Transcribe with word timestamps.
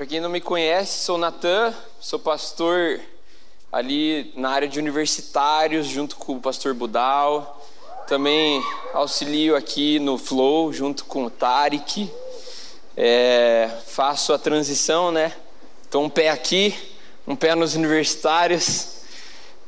Para 0.00 0.06
quem 0.06 0.18
não 0.18 0.30
me 0.30 0.40
conhece, 0.40 1.04
sou 1.04 1.18
Natan, 1.18 1.74
sou 2.00 2.18
pastor 2.18 2.98
ali 3.70 4.32
na 4.34 4.48
área 4.48 4.66
de 4.66 4.78
universitários, 4.78 5.86
junto 5.86 6.16
com 6.16 6.36
o 6.36 6.40
pastor 6.40 6.72
Budal. 6.72 7.62
Também 8.08 8.64
auxilio 8.94 9.54
aqui 9.54 9.98
no 9.98 10.16
Flow, 10.16 10.72
junto 10.72 11.04
com 11.04 11.26
o 11.26 11.30
Tarek. 11.30 12.10
É, 12.96 13.68
faço 13.88 14.32
a 14.32 14.38
transição, 14.38 15.12
né? 15.12 15.36
Estou 15.84 16.02
um 16.02 16.08
pé 16.08 16.30
aqui, 16.30 16.74
um 17.28 17.36
pé 17.36 17.54
nos 17.54 17.74
universitários. 17.74 19.02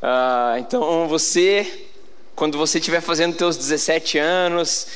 Ah, 0.01 0.55
então 0.57 1.07
você, 1.09 1.91
quando 2.35 2.57
você 2.57 2.79
estiver 2.79 3.03
fazendo 3.03 3.37
seus 3.37 3.59
17 3.59 4.17
anos, 4.17 4.87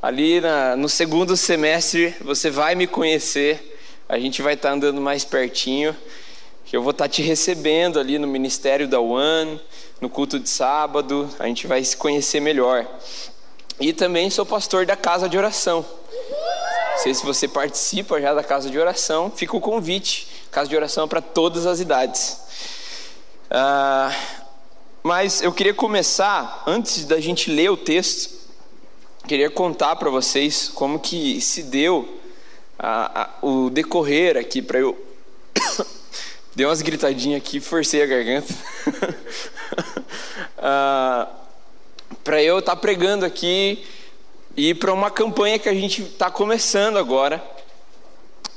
ali 0.00 0.40
na, 0.40 0.74
no 0.74 0.88
segundo 0.88 1.36
semestre, 1.36 2.16
você 2.22 2.48
vai 2.48 2.74
me 2.74 2.86
conhecer 2.86 3.75
a 4.08 4.18
gente 4.18 4.42
vai 4.42 4.54
estar 4.54 4.68
tá 4.68 4.74
andando 4.74 5.00
mais 5.00 5.24
pertinho, 5.24 5.96
eu 6.72 6.82
vou 6.82 6.90
estar 6.90 7.04
tá 7.04 7.08
te 7.08 7.22
recebendo 7.22 7.98
ali 7.98 8.18
no 8.18 8.26
ministério 8.26 8.88
da 8.88 9.00
One, 9.00 9.60
no 10.00 10.08
culto 10.08 10.38
de 10.38 10.48
sábado, 10.48 11.28
a 11.38 11.46
gente 11.46 11.66
vai 11.66 11.82
se 11.82 11.96
conhecer 11.96 12.40
melhor. 12.40 12.86
E 13.80 13.92
também 13.92 14.30
sou 14.30 14.44
pastor 14.44 14.86
da 14.86 14.96
casa 14.96 15.28
de 15.28 15.36
oração. 15.36 15.84
Não 16.92 16.98
sei 16.98 17.14
se 17.14 17.24
você 17.24 17.46
participa 17.46 18.20
já 18.20 18.32
da 18.32 18.42
casa 18.42 18.70
de 18.70 18.78
oração, 18.78 19.30
fica 19.30 19.56
o 19.56 19.60
convite. 19.60 20.28
Casa 20.50 20.68
de 20.68 20.76
oração 20.76 21.04
é 21.04 21.06
para 21.06 21.20
todas 21.20 21.66
as 21.66 21.80
idades. 21.80 22.40
Ah, 23.50 24.10
mas 25.02 25.42
eu 25.42 25.52
queria 25.52 25.74
começar, 25.74 26.62
antes 26.66 27.04
da 27.04 27.20
gente 27.20 27.50
ler 27.50 27.70
o 27.70 27.76
texto, 27.76 28.34
queria 29.28 29.50
contar 29.50 29.96
para 29.96 30.10
vocês 30.10 30.68
como 30.68 30.98
que 30.98 31.40
se 31.40 31.62
deu 31.64 32.08
a, 32.78 33.22
a, 33.22 33.46
o 33.46 33.70
decorrer 33.70 34.36
aqui 34.36 34.60
para 34.60 34.78
eu. 34.78 34.96
Dei 36.54 36.64
umas 36.64 36.80
gritadinhas 36.80 37.40
aqui, 37.42 37.60
forcei 37.60 38.02
a 38.02 38.06
garganta. 38.06 38.54
ah, 40.58 41.28
para 42.24 42.42
eu 42.42 42.58
estar 42.58 42.74
tá 42.74 42.80
pregando 42.80 43.24
aqui 43.24 43.84
e 44.56 44.74
para 44.74 44.92
uma 44.92 45.10
campanha 45.10 45.58
que 45.58 45.68
a 45.68 45.74
gente 45.74 46.02
está 46.02 46.30
começando 46.30 46.98
agora, 46.98 47.42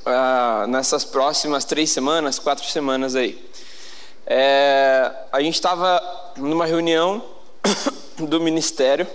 ah, 0.06 0.66
nessas 0.68 1.04
próximas 1.04 1.66
três 1.66 1.90
semanas, 1.92 2.40
quatro 2.40 2.66
semanas 2.66 3.16
aí. 3.16 3.50
É, 4.26 5.12
a 5.32 5.42
gente 5.42 5.56
estava 5.56 6.02
numa 6.38 6.66
reunião 6.66 7.24
do 8.18 8.40
ministério 8.40 9.08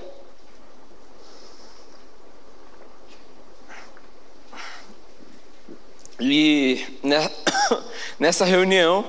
E 6.26 6.82
nessa 8.18 8.46
reunião, 8.46 9.04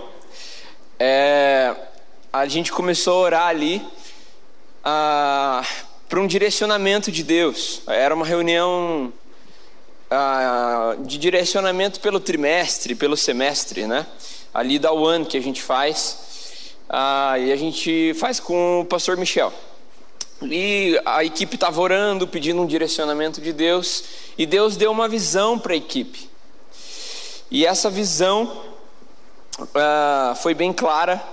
é, 0.99 1.73
a 2.31 2.45
gente 2.45 2.73
começou 2.73 3.13
a 3.13 3.27
orar 3.27 3.47
ali 3.47 3.81
para 4.83 6.19
um 6.19 6.27
direcionamento 6.27 7.09
de 7.13 7.23
Deus. 7.23 7.81
Era 7.87 8.13
uma 8.13 8.25
reunião 8.25 9.13
de 11.05 11.17
direcionamento 11.17 12.01
pelo 12.01 12.19
trimestre, 12.19 12.93
pelo 12.93 13.15
semestre, 13.15 13.87
né? 13.87 14.05
Ali 14.53 14.77
da 14.77 14.91
One 14.91 15.25
que 15.25 15.37
a 15.37 15.41
gente 15.41 15.61
faz. 15.61 16.75
e 17.39 17.51
a 17.51 17.55
gente 17.55 18.13
faz 18.15 18.41
com 18.41 18.81
o 18.81 18.85
pastor 18.85 19.15
Michel. 19.15 19.53
E 20.41 20.99
a 21.05 21.23
equipe 21.23 21.55
estava 21.55 21.79
orando, 21.79 22.27
pedindo 22.27 22.61
um 22.61 22.65
direcionamento 22.65 23.39
de 23.39 23.53
Deus, 23.53 24.03
e 24.37 24.45
Deus 24.45 24.75
deu 24.75 24.91
uma 24.91 25.07
visão 25.07 25.57
para 25.57 25.71
a 25.71 25.77
equipe. 25.77 26.34
E 27.55 27.65
essa 27.65 27.89
visão 27.89 28.51
uh, 29.61 30.35
foi 30.35 30.53
bem 30.53 30.73
clara. 30.73 31.23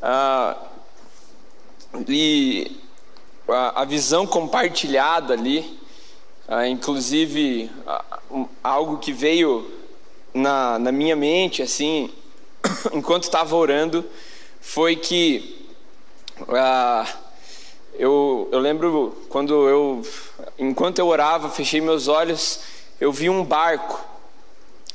Uh, 0.00 0.56
e 2.08 2.80
a, 3.46 3.82
a, 3.82 3.84
visão 3.84 4.26
compartilhada 4.26 5.34
ali, 5.34 5.78
uh, 6.48 6.64
inclusive 6.64 7.70
algo 8.64 8.96
que 8.96 9.12
veio 9.12 9.70
na, 10.32 10.78
na 10.78 10.90
minha 10.90 11.14
mente, 11.14 11.60
assim, 11.60 12.10
enquanto 12.94 13.24
estava 13.24 13.54
orando, 13.54 14.06
foi 14.62 14.96
que 14.96 15.68
eu, 17.98 18.48
eu 18.50 18.58
lembro 18.60 19.26
quando 19.28 19.68
eu, 19.68 20.02
enquanto 20.58 21.00
eu 21.00 21.06
orava, 21.06 21.50
fechei 21.50 21.82
meus 21.82 22.08
olhos, 22.08 22.60
eu 22.98 23.12
vi 23.12 23.28
um 23.28 23.44
barco 23.44 24.07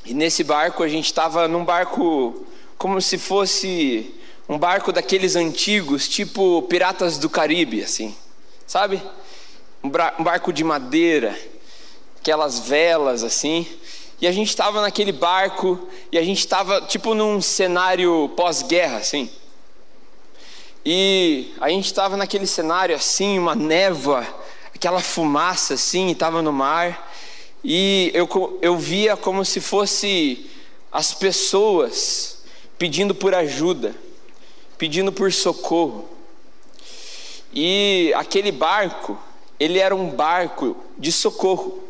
e 0.04 0.12
nesse 0.12 0.44
barco 0.44 0.82
a 0.82 0.88
gente 0.88 1.06
estava 1.06 1.48
num 1.48 1.64
barco 1.64 2.44
como 2.76 3.00
se 3.00 3.16
fosse 3.16 4.14
um 4.46 4.58
barco 4.58 4.92
daqueles 4.92 5.34
antigos, 5.34 6.06
tipo 6.06 6.60
Piratas 6.62 7.16
do 7.16 7.30
Caribe, 7.30 7.82
assim, 7.82 8.14
sabe? 8.66 9.02
Um 9.82 9.88
barco 10.22 10.52
de 10.52 10.62
madeira, 10.62 11.38
aquelas 12.20 12.58
velas 12.58 13.22
assim. 13.22 13.66
E 14.20 14.26
a 14.26 14.32
gente 14.32 14.48
estava 14.48 14.82
naquele 14.82 15.12
barco 15.12 15.88
e 16.12 16.18
a 16.18 16.22
gente 16.22 16.40
estava 16.40 16.82
tipo 16.82 17.14
num 17.14 17.40
cenário 17.40 18.30
pós-guerra, 18.36 18.98
assim. 18.98 19.30
E 20.84 21.54
a 21.60 21.70
gente 21.70 21.86
estava 21.86 22.14
naquele 22.14 22.46
cenário 22.46 22.94
assim, 22.94 23.38
uma 23.38 23.54
névoa, 23.54 24.26
aquela 24.74 25.00
fumaça 25.00 25.74
assim, 25.74 26.10
estava 26.10 26.42
no 26.42 26.52
mar 26.52 27.03
e 27.64 28.10
eu, 28.12 28.58
eu 28.60 28.76
via 28.76 29.16
como 29.16 29.42
se 29.42 29.58
fosse 29.58 30.50
as 30.92 31.14
pessoas 31.14 32.44
pedindo 32.76 33.14
por 33.14 33.34
ajuda, 33.34 33.94
pedindo 34.76 35.10
por 35.10 35.32
socorro. 35.32 36.06
E 37.54 38.12
aquele 38.16 38.52
barco, 38.52 39.18
ele 39.58 39.78
era 39.78 39.96
um 39.96 40.10
barco 40.10 40.76
de 40.98 41.10
socorro, 41.10 41.82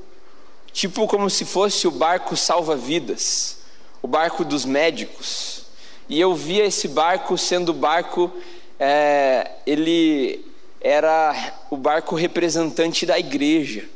tipo 0.72 1.08
como 1.08 1.28
se 1.28 1.44
fosse 1.44 1.88
o 1.88 1.90
barco 1.90 2.36
salva-vidas, 2.36 3.58
o 4.00 4.06
barco 4.06 4.44
dos 4.44 4.64
médicos. 4.64 5.64
E 6.08 6.20
eu 6.20 6.36
via 6.36 6.64
esse 6.66 6.86
barco 6.86 7.36
sendo 7.36 7.70
o 7.70 7.74
barco, 7.74 8.30
é, 8.78 9.50
ele 9.66 10.46
era 10.80 11.54
o 11.68 11.76
barco 11.76 12.14
representante 12.14 13.04
da 13.04 13.18
igreja. 13.18 13.88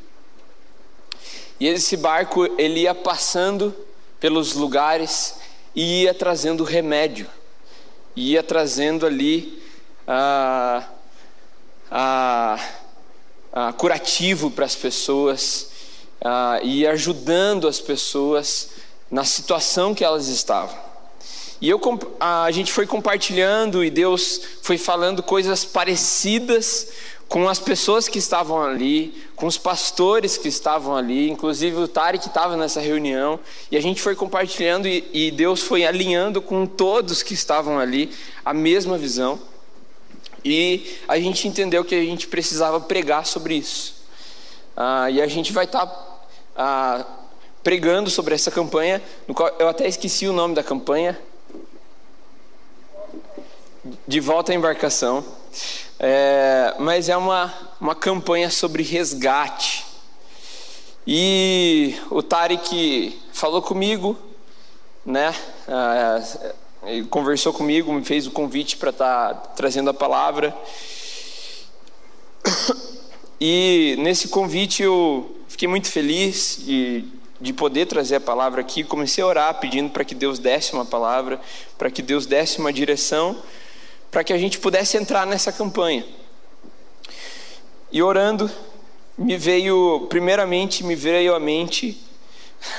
E 1.59 1.67
esse 1.67 1.97
barco 1.97 2.45
ele 2.57 2.81
ia 2.81 2.95
passando 2.95 3.75
pelos 4.19 4.53
lugares 4.53 5.35
e 5.75 6.03
ia 6.03 6.13
trazendo 6.13 6.63
remédio, 6.63 7.27
ia 8.15 8.41
trazendo 8.41 9.05
ali 9.05 9.61
a, 10.07 10.83
a, 11.91 12.59
a 13.51 13.73
curativo 13.73 14.49
para 14.51 14.65
as 14.65 14.75
pessoas, 14.75 15.69
e 16.63 16.85
ajudando 16.85 17.67
as 17.67 17.79
pessoas 17.79 18.71
na 19.09 19.23
situação 19.23 19.95
que 19.95 20.03
elas 20.03 20.27
estavam. 20.27 20.77
E 21.61 21.69
eu, 21.69 21.81
a 22.19 22.49
gente 22.51 22.71
foi 22.71 22.87
compartilhando 22.87 23.83
e 23.83 23.89
Deus 23.89 24.41
foi 24.61 24.77
falando 24.77 25.21
coisas 25.21 25.65
parecidas 25.65 26.87
com 27.29 27.47
as 27.47 27.59
pessoas 27.59 28.07
que 28.07 28.17
estavam 28.17 28.59
ali, 28.59 29.13
com 29.35 29.45
os 29.45 29.55
pastores 29.55 30.35
que 30.35 30.47
estavam 30.47 30.95
ali, 30.95 31.29
inclusive 31.29 31.77
o 31.77 31.87
Tarek 31.87 32.25
estava 32.25 32.57
nessa 32.57 32.81
reunião, 32.81 33.39
e 33.71 33.77
a 33.77 33.81
gente 33.81 34.01
foi 34.01 34.15
compartilhando 34.15 34.87
e, 34.87 35.07
e, 35.13 35.29
Deus 35.29 35.61
foi 35.61 35.85
alinhando 35.85 36.41
com 36.41 36.65
todos 36.65 37.21
que 37.21 37.35
estavam 37.35 37.77
ali 37.77 38.11
a 38.43 38.51
mesma 38.51 38.97
visão. 38.97 39.39
E 40.43 40.97
a 41.07 41.19
gente 41.19 41.47
entendeu 41.47 41.85
que 41.85 41.93
a 41.93 42.03
gente 42.03 42.27
precisava 42.27 42.79
pregar 42.81 43.27
sobre 43.27 43.55
isso. 43.55 43.95
Ah, 44.75 45.11
e 45.11 45.21
a 45.21 45.27
gente 45.27 45.53
vai 45.53 45.65
estar 45.65 45.85
tá, 45.85 46.05
ah, 46.55 47.05
pregando 47.63 48.09
sobre 48.09 48.33
essa 48.33 48.49
campanha, 48.49 49.03
no 49.27 49.35
qual 49.35 49.49
eu 49.59 49.67
até 49.67 49.87
esqueci 49.87 50.27
o 50.27 50.33
nome 50.33 50.55
da 50.55 50.63
campanha. 50.63 51.19
De 54.07 54.19
volta 54.19 54.51
à 54.51 54.55
embarcação. 54.55 55.23
É, 55.99 56.75
mas 56.79 57.09
é 57.09 57.17
uma, 57.17 57.53
uma 57.79 57.95
campanha 57.95 58.49
sobre 58.49 58.83
resgate. 58.83 59.85
E 61.05 61.95
o 62.09 62.21
Tarek 62.21 63.19
falou 63.33 63.61
comigo, 63.61 64.17
né? 65.05 65.33
É, 65.67 67.03
conversou 67.09 67.51
comigo, 67.51 67.91
me 67.91 68.03
fez 68.03 68.27
o 68.27 68.31
convite 68.31 68.77
para 68.77 68.91
estar 68.91 69.33
tá 69.33 69.49
trazendo 69.55 69.89
a 69.89 69.93
palavra. 69.93 70.55
E 73.41 73.95
nesse 73.99 74.27
convite 74.27 74.83
eu 74.83 75.33
fiquei 75.47 75.67
muito 75.67 75.89
feliz 75.89 76.59
de, 76.59 77.05
de 77.39 77.53
poder 77.53 77.85
trazer 77.85 78.15
a 78.15 78.21
palavra 78.21 78.59
aqui. 78.59 78.83
Comecei 78.83 79.23
a 79.23 79.27
orar 79.27 79.59
pedindo 79.59 79.89
para 79.89 80.03
que 80.03 80.13
Deus 80.13 80.39
desse 80.39 80.73
uma 80.73 80.85
palavra, 80.85 81.39
para 81.77 81.89
que 81.89 82.01
Deus 82.01 82.25
desse 82.25 82.59
uma 82.59 82.73
direção 82.73 83.37
para 84.11 84.23
que 84.23 84.33
a 84.33 84.37
gente 84.37 84.59
pudesse 84.59 84.97
entrar 84.97 85.25
nessa 85.25 85.51
campanha. 85.51 86.05
E 87.91 88.01
orando, 88.01 88.49
me 89.17 89.37
veio, 89.37 90.07
primeiramente, 90.09 90.83
me 90.83 90.95
veio 90.95 91.35
à 91.35 91.39
mente 91.39 92.01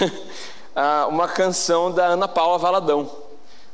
uma 1.08 1.28
canção 1.28 1.90
da 1.90 2.06
Ana 2.06 2.28
Paula 2.28 2.58
Valadão. 2.58 3.10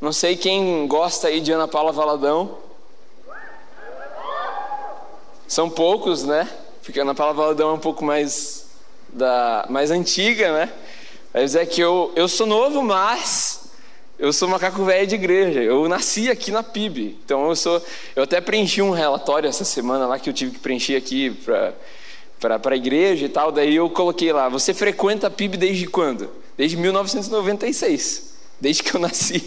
Não 0.01 0.13
sei 0.13 0.37
quem 0.37 0.87
gosta 0.87 1.29
aí 1.29 1.41
de 1.41 1.53
Ana 1.53 1.69
Paula 1.69 1.93
Valadão. 1.93 2.59
São 5.49 5.71
poucos, 5.71 6.25
né? 6.25 6.49
Porque 6.83 7.01
Ana 7.01 7.15
Paula 7.15 7.33
Valadão 7.33 7.71
é 7.71 7.73
um 7.73 7.79
pouco 7.79 8.05
mais 8.05 8.67
da 9.09 9.65
mais 9.69 9.91
antiga, 9.91 10.53
né? 10.53 10.73
Mas 11.33 11.55
é 11.55 11.65
que 11.65 11.81
eu, 11.81 12.13
eu 12.17 12.29
sou 12.29 12.47
novo, 12.47 12.83
mas 12.83 13.66
eu 14.19 14.33
sou 14.33 14.49
macaco 14.49 14.83
velho 14.85 15.07
de 15.07 15.15
igreja. 15.15 15.63
Eu 15.63 15.87
nasci 15.89 16.31
aqui 16.31 16.51
na 16.51 16.63
PIB. 16.63 17.19
Então 17.25 17.49
eu 17.49 17.57
sou. 17.57 17.83
Eu 18.15 18.23
até 18.23 18.41
preenchi 18.41 18.81
um 18.81 18.91
relatório 18.91 19.49
essa 19.49 19.65
semana 19.65 20.07
lá 20.07 20.19
que 20.19 20.31
eu 20.31 20.35
tive 20.35 20.53
que 20.53 20.59
preencher 20.59 20.97
aqui 20.97 21.31
para 22.41 22.61
a 22.73 22.77
igreja 22.77 23.27
e 23.27 23.29
tal. 23.29 23.53
Daí 23.53 23.77
eu 23.77 23.91
coloquei 23.91 24.33
lá: 24.33 24.49
Você 24.49 24.73
frequenta 24.73 25.27
a 25.27 25.31
PIB 25.31 25.59
desde 25.59 25.87
quando? 25.87 26.31
Desde 26.57 26.77
1996. 26.79 28.35
Desde 28.59 28.83
que 28.83 28.97
eu 28.97 29.01
nasci. 29.01 29.45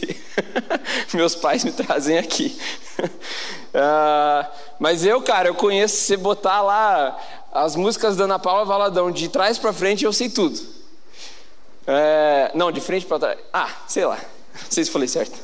Meus 1.16 1.34
pais 1.34 1.64
me 1.64 1.72
trazem 1.72 2.20
aqui. 2.20 2.56
uh, 3.00 4.48
mas 4.78 5.04
eu, 5.04 5.20
cara, 5.20 5.50
eu 5.50 5.56
conheço. 5.56 5.96
Se 5.96 6.16
botar 6.16 6.62
lá 6.62 7.18
as 7.52 7.76
músicas 7.76 8.16
da 8.16 8.26
Ana 8.26 8.38
Paula 8.38 8.66
Valadão 8.66 9.10
de 9.10 9.30
trás 9.30 9.58
para 9.58 9.74
frente, 9.74 10.06
eu 10.06 10.14
sei 10.14 10.30
tudo. 10.30 10.60
É, 11.88 12.52
não, 12.54 12.72
de 12.72 12.80
frente 12.80 13.08
para 13.08 13.18
trás. 13.18 13.40
Ah, 13.52 13.70
sei 13.88 14.06
lá. 14.06 14.20
Não 14.64 14.72
sei 14.72 14.84
se 14.84 14.92
falei 14.92 15.08
certo. 15.08 15.38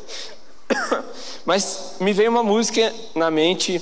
Mas 1.46 1.96
me 2.00 2.14
veio 2.14 2.32
uma 2.32 2.44
música 2.44 2.94
na 3.14 3.30
mente. 3.30 3.82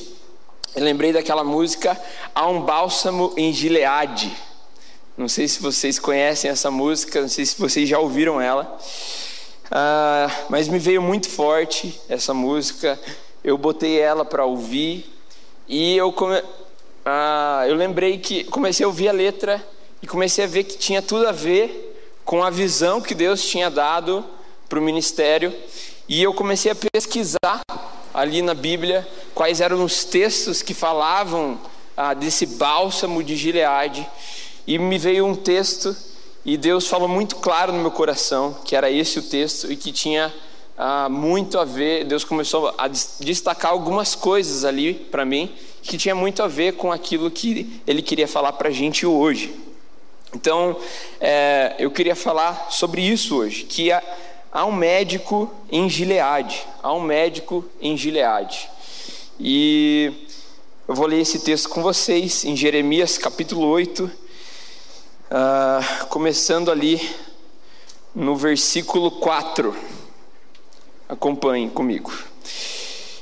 Eu 0.76 0.84
lembrei 0.84 1.14
daquela 1.14 1.44
música 1.44 2.00
Há 2.36 2.48
um 2.48 2.62
bálsamo 2.62 3.32
em 3.38 3.54
Gileade. 3.54 4.36
Não 5.16 5.28
sei 5.30 5.48
se 5.48 5.62
vocês 5.62 6.00
conhecem 6.00 6.50
essa 6.50 6.72
música, 6.72 7.22
não 7.22 7.30
sei 7.30 7.46
se 7.46 7.56
vocês 7.60 7.88
já 7.88 8.00
ouviram 8.00 8.42
ela. 8.42 8.80
Ah, 9.70 10.28
mas 10.50 10.68
me 10.68 10.80
veio 10.80 11.02
muito 11.02 11.30
forte 11.30 12.02
essa 12.10 12.34
música. 12.34 13.00
Eu 13.44 13.56
botei 13.56 14.00
ela 14.00 14.26
para 14.26 14.46
ouvir 14.46 15.06
e 15.68 15.96
eu, 15.96 16.12
come... 16.12 16.42
ah, 17.06 17.64
eu 17.68 17.76
lembrei 17.76 18.18
que 18.18 18.44
comecei 18.46 18.84
a 18.84 18.88
ouvir 18.88 19.10
a 19.10 19.12
letra 19.12 19.64
e 20.02 20.08
comecei 20.08 20.44
a 20.44 20.48
ver 20.48 20.64
que 20.64 20.76
tinha 20.78 21.02
tudo 21.02 21.28
a 21.28 21.32
ver 21.32 21.92
com 22.26 22.44
a 22.44 22.50
visão 22.50 23.00
que 23.00 23.14
Deus 23.14 23.46
tinha 23.46 23.70
dado 23.70 24.26
para 24.74 24.80
o 24.80 24.84
ministério 24.84 25.54
e 26.10 26.24
eu 26.24 26.34
comecei 26.34 26.72
a 26.72 26.76
pesquisar 26.76 27.62
ali 28.12 28.42
na 28.42 28.56
Bíblia 28.56 29.08
quais 29.36 29.62
eram 29.62 29.84
os 29.84 30.04
textos 30.04 30.64
que 30.64 30.74
falavam 30.74 31.62
ah, 31.96 32.16
desse 32.16 32.48
bálsamo 32.48 33.22
de 33.22 33.36
Gileade 33.36 34.04
e 34.66 34.80
me 34.80 34.98
veio 34.98 35.28
um 35.28 35.36
texto 35.36 35.96
e 36.44 36.58
Deus 36.58 36.88
falou 36.88 37.08
muito 37.08 37.36
claro 37.36 37.72
no 37.72 37.78
meu 37.78 37.92
coração 37.92 38.58
que 38.66 38.76
era 38.76 38.90
esse 38.90 39.20
o 39.20 39.22
texto 39.22 39.72
e 39.72 39.76
que 39.76 39.92
tinha 39.92 40.34
ah, 40.76 41.08
muito 41.08 41.60
a 41.60 41.66
ver. 41.66 42.06
Deus 42.06 42.24
começou 42.24 42.74
a 42.76 42.88
destacar 42.88 43.74
algumas 43.74 44.16
coisas 44.16 44.66
ali 44.66 44.96
para 44.96 45.24
mim 45.24 45.54
que 45.84 46.00
tinha 46.00 46.16
muito 46.16 46.42
a 46.42 46.48
ver 46.48 46.74
com 46.74 46.92
aquilo 46.92 47.30
que 47.30 47.80
Ele 47.86 48.02
queria 48.02 48.28
falar 48.28 48.54
para 48.54 48.70
a 48.70 48.72
gente 48.72 49.06
hoje. 49.06 49.54
Então, 50.34 50.76
é, 51.22 51.76
eu 51.78 51.92
queria 51.92 52.16
falar 52.16 52.72
sobre 52.72 53.04
isso 53.04 53.38
hoje, 53.38 53.66
que 53.66 53.92
a, 53.92 54.02
há 54.54 54.66
um 54.66 54.72
médico 54.72 55.52
em 55.72 55.90
Gileade, 55.90 56.64
há 56.84 56.94
um 56.94 57.02
médico 57.02 57.66
em 57.82 57.98
Gileade. 57.98 58.70
E 59.40 60.28
eu 60.88 60.94
vou 60.94 61.08
ler 61.08 61.22
esse 61.22 61.40
texto 61.40 61.70
com 61.70 61.82
vocês 61.82 62.46
em 62.46 62.56
Jeremias 62.56 63.18
capítulo 63.18 63.66
8, 63.66 64.04
uh, 64.04 64.12
ah, 65.32 66.06
começando 66.08 66.70
ali 66.70 67.02
no 68.14 68.36
versículo 68.36 69.10
4. 69.10 69.76
Acompanhem 71.10 71.68
comigo. 71.68 72.14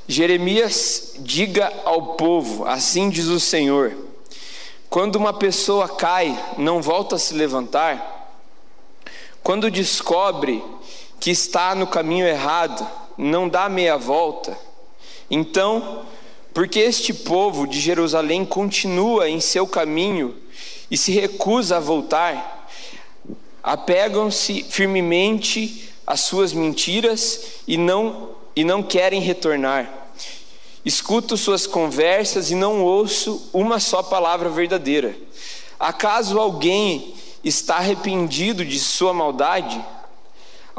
Jeremias, 0.05 1.15
diga 1.19 1.71
ao 1.85 2.15
povo: 2.15 2.65
Assim 2.65 3.09
diz 3.09 3.27
o 3.27 3.39
Senhor: 3.39 3.95
Quando 4.89 5.15
uma 5.15 5.31
pessoa 5.31 5.87
cai, 5.87 6.37
não 6.57 6.81
volta 6.81 7.15
a 7.15 7.19
se 7.19 7.33
levantar. 7.33 8.19
Quando 9.41 9.71
descobre 9.71 10.61
que 11.21 11.29
está 11.29 11.75
no 11.75 11.85
caminho 11.85 12.25
errado, 12.25 12.85
não 13.15 13.47
dá 13.47 13.69
meia 13.69 13.95
volta. 13.95 14.57
Então, 15.29 16.03
porque 16.51 16.79
este 16.79 17.13
povo 17.13 17.67
de 17.67 17.79
Jerusalém 17.79 18.43
continua 18.43 19.29
em 19.29 19.39
seu 19.39 19.67
caminho 19.67 20.35
e 20.89 20.97
se 20.97 21.11
recusa 21.11 21.77
a 21.77 21.79
voltar, 21.79 22.67
apegam-se 23.61 24.63
firmemente 24.63 25.93
às 26.07 26.21
suas 26.21 26.53
mentiras 26.53 27.61
e 27.67 27.77
não, 27.77 28.31
e 28.55 28.63
não 28.63 28.81
querem 28.81 29.21
retornar. 29.21 29.93
Escuto 30.83 31.37
suas 31.37 31.67
conversas 31.67 32.49
e 32.49 32.55
não 32.55 32.83
ouço 32.83 33.47
uma 33.53 33.79
só 33.79 34.01
palavra 34.01 34.49
verdadeira. 34.49 35.15
Acaso 35.79 36.39
alguém 36.39 37.13
está 37.43 37.75
arrependido 37.75 38.65
de 38.65 38.79
sua 38.79 39.13
maldade? 39.13 39.79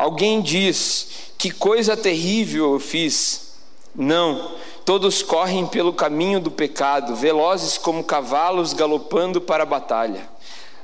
Alguém 0.03 0.41
diz: 0.41 1.31
Que 1.39 1.53
coisa 1.53 1.97
terrível 1.97 2.73
eu 2.73 2.81
fiz. 2.81 3.53
Não, 3.95 4.51
todos 4.85 5.23
correm 5.23 5.65
pelo 5.65 5.93
caminho 5.93 6.41
do 6.41 6.51
pecado, 6.51 7.15
velozes 7.15 7.79
como 7.79 8.03
cavalos 8.03 8.73
galopando 8.73 9.41
para 9.41 9.63
a 9.63 9.67
batalha. 9.67 10.29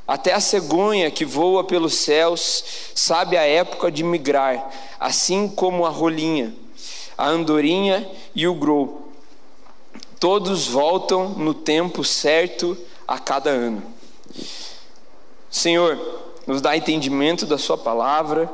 Até 0.07 0.33
a 0.35 0.41
cegonha 0.41 1.11
que 1.11 1.25
voa 1.25 1.65
pelos 1.65 1.95
céus 1.95 2.63
sabe 2.95 3.37
a 3.37 3.43
época 3.43 3.91
de 3.91 4.05
migrar, 4.05 4.71
assim 5.01 5.49
como 5.49 5.85
a 5.85 5.91
rolinha, 5.91 6.55
a 7.17 7.27
andorinha 7.27 8.09
e 8.37 8.47
o 8.47 8.55
grou. 8.55 9.11
Todos 10.21 10.69
voltam 10.69 11.31
no 11.31 11.55
tempo 11.55 12.05
certo 12.05 12.79
a 13.07 13.19
cada 13.19 13.51
ano. 13.51 13.83
Senhor, 15.51 15.99
nos 16.47 16.61
dá 16.61 16.77
entendimento 16.77 17.45
da 17.45 17.59
Sua 17.59 17.77
palavra 17.77 18.49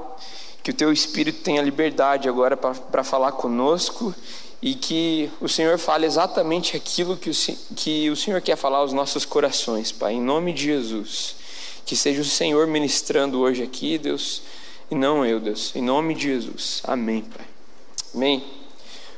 que 0.64 0.70
o 0.70 0.74
teu 0.74 0.90
Espírito 0.90 1.42
tenha 1.42 1.60
liberdade 1.60 2.26
agora 2.26 2.56
para 2.56 3.04
falar 3.04 3.32
conosco 3.32 4.14
e 4.62 4.74
que 4.74 5.30
o 5.38 5.46
Senhor 5.46 5.76
fale 5.78 6.06
exatamente 6.06 6.74
aquilo 6.74 7.18
que 7.18 7.28
o, 7.28 7.34
que 7.76 8.08
o 8.08 8.16
Senhor 8.16 8.40
quer 8.40 8.56
falar 8.56 8.78
aos 8.78 8.90
nossos 8.90 9.26
corações, 9.26 9.92
Pai, 9.92 10.14
em 10.14 10.22
nome 10.22 10.54
de 10.54 10.64
Jesus. 10.64 11.36
Que 11.84 11.94
seja 11.94 12.22
o 12.22 12.24
Senhor 12.24 12.66
ministrando 12.66 13.40
hoje 13.40 13.62
aqui, 13.62 13.98
Deus, 13.98 14.40
e 14.90 14.94
não 14.94 15.22
eu, 15.22 15.38
Deus, 15.38 15.76
em 15.76 15.82
nome 15.82 16.14
de 16.14 16.22
Jesus. 16.22 16.80
Amém, 16.84 17.20
Pai. 17.20 17.46
Amém. 18.14 18.42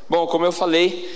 Bom, 0.09 0.27
como 0.27 0.45
eu 0.45 0.51
falei, 0.51 1.09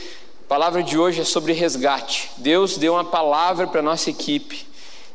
a 0.44 0.48
palavra 0.48 0.80
de 0.80 0.96
hoje 0.96 1.22
é 1.22 1.24
sobre 1.24 1.54
resgate. 1.54 2.30
Deus 2.36 2.78
deu 2.78 2.92
uma 2.92 3.04
palavra 3.04 3.66
para 3.66 3.82
nossa 3.82 4.10
equipe, 4.10 4.64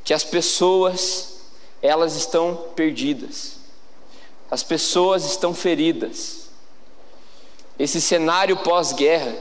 que 0.04 0.14
as 0.14 0.26
pessoas, 0.26 1.38
elas 1.82 2.18
estão 2.18 2.66
perdidas 2.76 3.55
as 4.50 4.64
pessoas 4.64 5.26
estão 5.26 5.54
feridas. 5.54 6.50
Esse 7.78 8.00
cenário 8.00 8.58
pós-guerra 8.58 9.36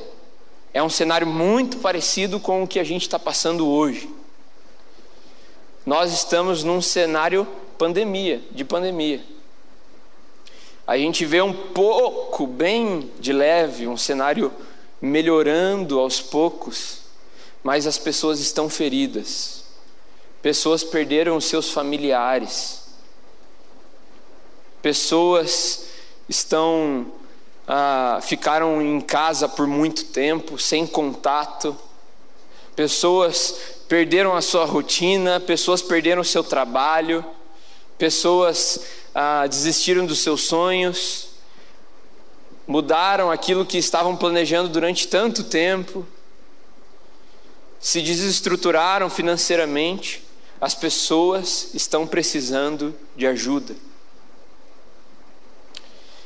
é 0.72 0.82
um 0.82 0.88
cenário 0.88 1.26
muito 1.26 1.78
parecido 1.78 2.40
com 2.40 2.62
o 2.62 2.66
que 2.66 2.80
a 2.80 2.84
gente 2.84 3.02
está 3.02 3.18
passando 3.18 3.68
hoje. 3.68 4.10
Nós 5.86 6.12
estamos 6.12 6.64
num 6.64 6.80
cenário 6.80 7.46
pandemia, 7.78 8.42
de 8.50 8.64
pandemia. 8.64 9.22
A 10.86 10.98
gente 10.98 11.24
vê 11.24 11.40
um 11.40 11.52
pouco, 11.52 12.46
bem 12.46 13.10
de 13.20 13.32
leve, 13.32 13.86
um 13.86 13.96
cenário 13.96 14.52
melhorando 15.00 15.98
aos 15.98 16.20
poucos, 16.20 17.00
mas 17.62 17.86
as 17.86 17.98
pessoas 17.98 18.40
estão 18.40 18.68
feridas. 18.68 19.64
Pessoas 20.42 20.82
perderam 20.82 21.36
os 21.36 21.44
seus 21.44 21.70
familiares 21.70 22.83
pessoas 24.84 25.86
estão 26.28 27.06
ah, 27.66 28.20
ficaram 28.20 28.82
em 28.82 29.00
casa 29.00 29.48
por 29.48 29.66
muito 29.66 30.04
tempo, 30.04 30.58
sem 30.58 30.86
contato, 30.86 31.74
pessoas 32.76 33.78
perderam 33.88 34.36
a 34.36 34.42
sua 34.42 34.66
rotina, 34.66 35.40
pessoas 35.40 35.80
perderam 35.80 36.20
o 36.20 36.24
seu 36.24 36.44
trabalho, 36.44 37.24
pessoas 37.96 38.78
ah, 39.14 39.46
desistiram 39.46 40.04
dos 40.04 40.18
seus 40.18 40.42
sonhos, 40.42 41.28
mudaram 42.66 43.30
aquilo 43.30 43.64
que 43.64 43.78
estavam 43.78 44.14
planejando 44.14 44.68
durante 44.68 45.08
tanto 45.08 45.44
tempo, 45.44 46.06
se 47.80 48.02
desestruturaram 48.02 49.08
financeiramente, 49.08 50.22
as 50.60 50.74
pessoas 50.74 51.70
estão 51.72 52.06
precisando 52.06 52.94
de 53.16 53.26
ajuda. 53.26 53.74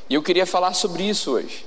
E 0.09 0.15
eu 0.15 0.23
queria 0.23 0.45
falar 0.45 0.73
sobre 0.73 1.03
isso 1.03 1.31
hoje. 1.31 1.65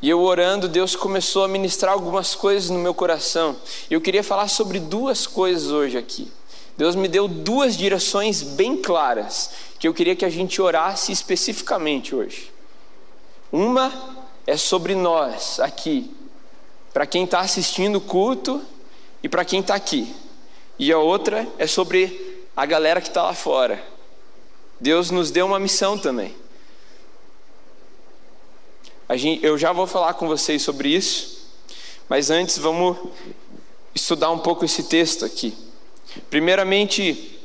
E 0.00 0.08
eu 0.08 0.20
orando, 0.20 0.68
Deus 0.68 0.94
começou 0.94 1.42
a 1.42 1.48
ministrar 1.48 1.92
algumas 1.92 2.34
coisas 2.34 2.70
no 2.70 2.78
meu 2.78 2.94
coração. 2.94 3.56
E 3.90 3.94
eu 3.94 4.00
queria 4.00 4.22
falar 4.22 4.46
sobre 4.46 4.78
duas 4.78 5.26
coisas 5.26 5.72
hoje 5.72 5.98
aqui. 5.98 6.30
Deus 6.76 6.94
me 6.94 7.08
deu 7.08 7.26
duas 7.26 7.76
direções 7.76 8.40
bem 8.40 8.76
claras 8.76 9.50
que 9.80 9.88
eu 9.88 9.92
queria 9.92 10.14
que 10.14 10.24
a 10.24 10.30
gente 10.30 10.62
orasse 10.62 11.10
especificamente 11.10 12.14
hoje. 12.14 12.52
Uma 13.50 13.92
é 14.46 14.56
sobre 14.56 14.94
nós 14.94 15.58
aqui, 15.58 16.14
para 16.92 17.04
quem 17.04 17.24
está 17.24 17.40
assistindo 17.40 17.96
o 17.96 18.00
culto 18.00 18.62
e 19.20 19.28
para 19.28 19.44
quem 19.44 19.58
está 19.58 19.74
aqui. 19.74 20.14
E 20.78 20.92
a 20.92 20.98
outra 20.98 21.44
é 21.58 21.66
sobre 21.66 22.46
a 22.56 22.64
galera 22.64 23.00
que 23.00 23.08
está 23.08 23.24
lá 23.24 23.34
fora. 23.34 23.82
Deus 24.80 25.10
nos 25.10 25.32
deu 25.32 25.46
uma 25.46 25.58
missão 25.58 25.98
também. 25.98 26.34
Gente, 29.16 29.44
eu 29.44 29.56
já 29.56 29.72
vou 29.72 29.86
falar 29.86 30.14
com 30.14 30.28
vocês 30.28 30.60
sobre 30.60 30.90
isso, 30.90 31.48
mas 32.08 32.30
antes 32.30 32.58
vamos 32.58 32.96
estudar 33.94 34.30
um 34.30 34.38
pouco 34.38 34.66
esse 34.66 34.82
texto 34.82 35.24
aqui. 35.24 35.56
Primeiramente, 36.28 37.38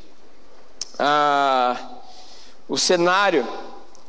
ah, 1.00 2.00
o 2.68 2.78
cenário 2.78 3.48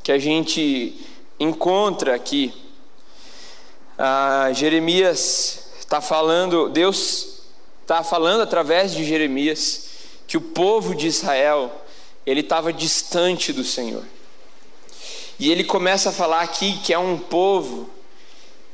que 0.02 0.10
a 0.10 0.18
gente 0.18 1.00
encontra 1.38 2.14
aqui. 2.14 2.52
Ah, 3.96 4.50
Jeremias 4.52 5.68
está 5.78 6.00
falando, 6.00 6.68
Deus 6.68 7.42
está 7.82 8.02
falando 8.02 8.42
através 8.42 8.92
de 8.92 9.04
Jeremias 9.04 9.90
que 10.26 10.36
o 10.36 10.40
povo 10.40 10.94
de 10.94 11.06
Israel 11.06 11.70
ele 12.26 12.40
estava 12.40 12.72
distante 12.72 13.52
do 13.52 13.62
Senhor. 13.62 14.04
E 15.38 15.50
ele 15.50 15.64
começa 15.64 16.10
a 16.10 16.12
falar 16.12 16.42
aqui 16.42 16.78
que 16.78 16.92
é 16.92 16.98
um 16.98 17.18
povo 17.18 17.90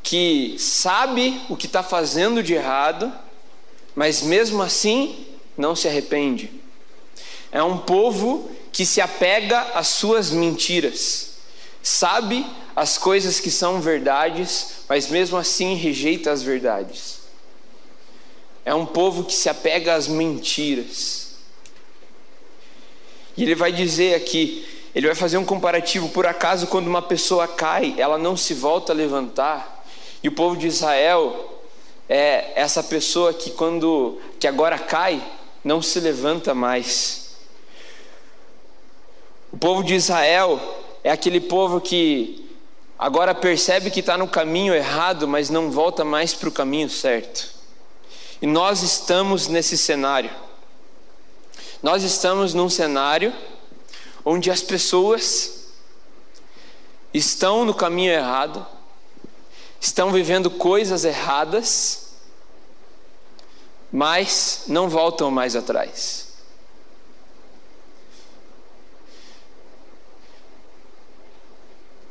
que 0.03 0.57
sabe 0.59 1.41
o 1.49 1.57
que 1.57 1.67
está 1.67 1.83
fazendo 1.83 2.43
de 2.43 2.55
errado, 2.55 3.13
mas 3.95 4.23
mesmo 4.23 4.63
assim 4.63 5.27
não 5.57 5.75
se 5.75 5.89
arrepende. 5.89 6.51
É 7.53 7.63
um 7.63 7.79
povo 7.79 8.51
que 8.73 8.87
se 8.87 9.01
apega 9.01 9.61
às 9.75 9.89
suas 9.89 10.31
mentiras, 10.31 11.35
sabe 11.83 12.47
as 12.77 12.97
coisas 12.97 13.41
que 13.41 13.51
são 13.51 13.81
verdades, 13.81 14.85
mas 14.89 15.09
mesmo 15.09 15.37
assim 15.37 15.75
rejeita 15.75 16.31
as 16.31 16.43
verdades. 16.43 17.21
É 18.65 18.75
um 18.75 18.87
povo 18.87 19.25
que 19.25 19.33
se 19.33 19.49
apega 19.49 19.95
às 19.95 20.07
mentiras. 20.07 21.31
E 23.37 23.43
ele 23.43 23.55
vai 23.55 23.73
dizer 23.73 24.15
aqui 24.15 24.67
ele 24.95 25.07
vai 25.07 25.15
fazer 25.15 25.39
um 25.39 25.45
comparativo. 25.45 26.09
Por 26.09 26.27
acaso, 26.27 26.67
quando 26.67 26.87
uma 26.87 27.03
pessoa 27.03 27.47
cai, 27.47 27.95
ela 27.97 28.19
não 28.19 28.37
se 28.37 28.55
volta 28.55 28.93
a 28.93 28.97
levantar. 28.97 29.85
E 30.23 30.29
o 30.29 30.33
povo 30.33 30.57
de 30.57 30.67
Israel 30.67 31.61
é 32.09 32.53
essa 32.57 32.83
pessoa 32.83 33.33
que 33.33 33.51
quando 33.51 34.19
que 34.39 34.47
agora 34.49 34.79
cai, 34.79 35.23
não 35.65 35.81
se 35.81 36.01
levanta 36.01 36.55
mais. 36.55 37.37
O 39.53 39.59
povo 39.59 39.85
de 39.85 39.95
Israel 39.95 40.61
é 41.05 41.11
aquele 41.11 41.41
povo 41.41 41.81
que 41.81 42.49
agora 42.99 43.35
percebe 43.35 43.91
que 43.91 44.01
está 44.01 44.19
no 44.19 44.27
caminho 44.29 44.75
errado, 44.75 45.27
mas 45.27 45.51
não 45.51 45.71
volta 45.71 46.05
mais 46.05 46.35
para 46.35 46.49
o 46.49 46.53
caminho 46.53 46.91
certo. 46.91 47.49
E 48.43 48.47
nós 48.47 48.83
estamos 48.83 49.49
nesse 49.49 49.77
cenário. 49.79 50.31
Nós 51.83 52.03
estamos 52.03 52.55
num 52.55 52.69
cenário 52.69 53.33
onde 54.25 54.51
as 54.51 54.63
pessoas 54.63 55.61
estão 57.13 57.65
no 57.65 57.75
caminho 57.75 58.13
errado, 58.13 58.67
estão 59.81 60.13
vivendo 60.13 60.51
coisas 60.51 61.05
erradas, 61.05 62.11
mas 63.91 64.65
não 64.67 64.89
voltam 64.89 65.31
mais 65.31 65.57
atrás. 65.57 66.29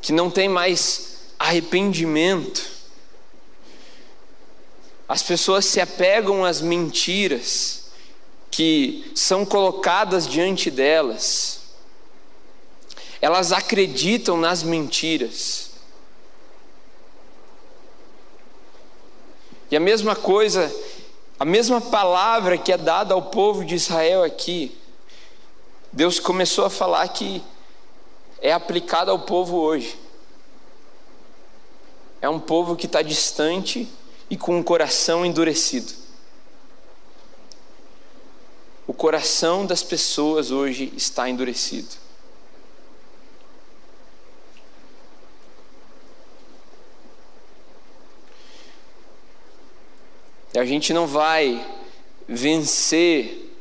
Que 0.02 0.12
não 0.12 0.30
tem 0.30 0.48
mais 0.48 1.18
arrependimento. 1.38 2.68
As 5.08 5.22
pessoas 5.22 5.64
se 5.64 5.80
apegam 5.80 6.44
às 6.44 6.60
mentiras 6.60 7.90
que 8.50 9.10
são 9.14 9.46
colocadas 9.46 10.26
diante 10.26 10.70
delas 10.70 11.59
elas 13.20 13.52
acreditam 13.52 14.36
nas 14.36 14.62
mentiras. 14.62 15.70
E 19.70 19.76
a 19.76 19.80
mesma 19.80 20.16
coisa, 20.16 20.74
a 21.38 21.44
mesma 21.44 21.80
palavra 21.80 22.58
que 22.58 22.72
é 22.72 22.76
dada 22.76 23.14
ao 23.14 23.22
povo 23.22 23.64
de 23.64 23.74
Israel 23.74 24.24
aqui, 24.24 24.76
Deus 25.92 26.18
começou 26.18 26.64
a 26.64 26.70
falar 26.70 27.06
que 27.08 27.42
é 28.40 28.52
aplicada 28.52 29.10
ao 29.10 29.18
povo 29.18 29.58
hoje. 29.58 29.98
É 32.22 32.28
um 32.28 32.40
povo 32.40 32.74
que 32.74 32.86
está 32.86 33.02
distante 33.02 33.88
e 34.28 34.36
com 34.36 34.56
um 34.58 34.62
coração 34.62 35.24
endurecido. 35.24 35.92
O 38.86 38.92
coração 38.92 39.64
das 39.64 39.82
pessoas 39.82 40.50
hoje 40.50 40.92
está 40.96 41.28
endurecido. 41.28 42.09
A 50.54 50.64
gente 50.64 50.92
não 50.92 51.06
vai 51.06 51.64
vencer 52.28 53.52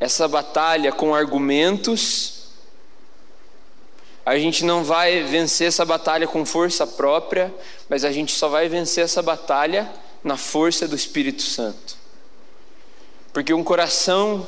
essa 0.00 0.26
batalha 0.26 0.92
com 0.92 1.14
argumentos, 1.14 2.36
a 4.24 4.36
gente 4.38 4.64
não 4.64 4.82
vai 4.82 5.22
vencer 5.22 5.68
essa 5.68 5.84
batalha 5.84 6.26
com 6.26 6.44
força 6.44 6.84
própria, 6.84 7.54
mas 7.88 8.04
a 8.04 8.10
gente 8.10 8.32
só 8.32 8.48
vai 8.48 8.68
vencer 8.68 9.04
essa 9.04 9.22
batalha 9.22 9.90
na 10.22 10.36
força 10.36 10.88
do 10.88 10.96
Espírito 10.96 11.42
Santo. 11.42 11.96
Porque 13.32 13.54
um 13.54 13.62
coração 13.62 14.46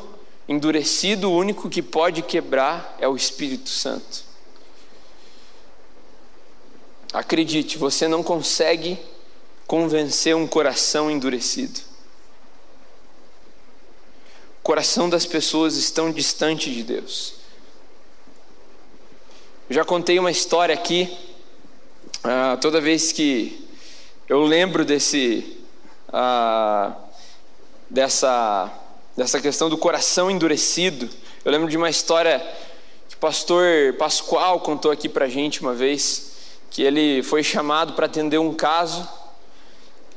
endurecido, 0.48 1.30
o 1.30 1.36
único 1.36 1.70
que 1.70 1.80
pode 1.80 2.22
quebrar 2.22 2.96
é 2.98 3.06
o 3.06 3.14
Espírito 3.14 3.68
Santo. 3.68 4.24
Acredite, 7.12 7.78
você 7.78 8.08
não 8.08 8.22
consegue 8.22 8.98
convencer 9.68 10.34
um 10.34 10.46
coração 10.46 11.10
endurecido. 11.10 11.78
O 14.60 14.62
coração 14.62 15.10
das 15.10 15.26
pessoas 15.26 15.76
estão 15.76 16.10
distante 16.10 16.72
de 16.72 16.82
Deus. 16.82 17.34
Eu 19.68 19.74
já 19.74 19.84
contei 19.84 20.18
uma 20.18 20.30
história 20.30 20.74
aqui, 20.74 21.14
uh, 22.24 22.56
toda 22.62 22.80
vez 22.80 23.12
que 23.12 23.68
eu 24.26 24.40
lembro 24.40 24.86
desse, 24.86 25.58
uh, 26.08 26.94
dessa, 27.90 28.72
dessa 29.14 29.38
questão 29.38 29.68
do 29.68 29.76
coração 29.76 30.30
endurecido, 30.30 31.10
eu 31.44 31.52
lembro 31.52 31.68
de 31.68 31.76
uma 31.76 31.90
história 31.90 32.40
que 33.06 33.16
o 33.16 33.18
pastor 33.18 33.92
Pascoal 33.98 34.60
contou 34.60 34.90
aqui 34.90 35.10
pra 35.10 35.28
gente 35.28 35.60
uma 35.60 35.74
vez, 35.74 36.32
que 36.70 36.82
ele 36.82 37.22
foi 37.22 37.42
chamado 37.42 37.92
para 37.92 38.06
atender 38.06 38.38
um 38.38 38.54
caso 38.54 39.17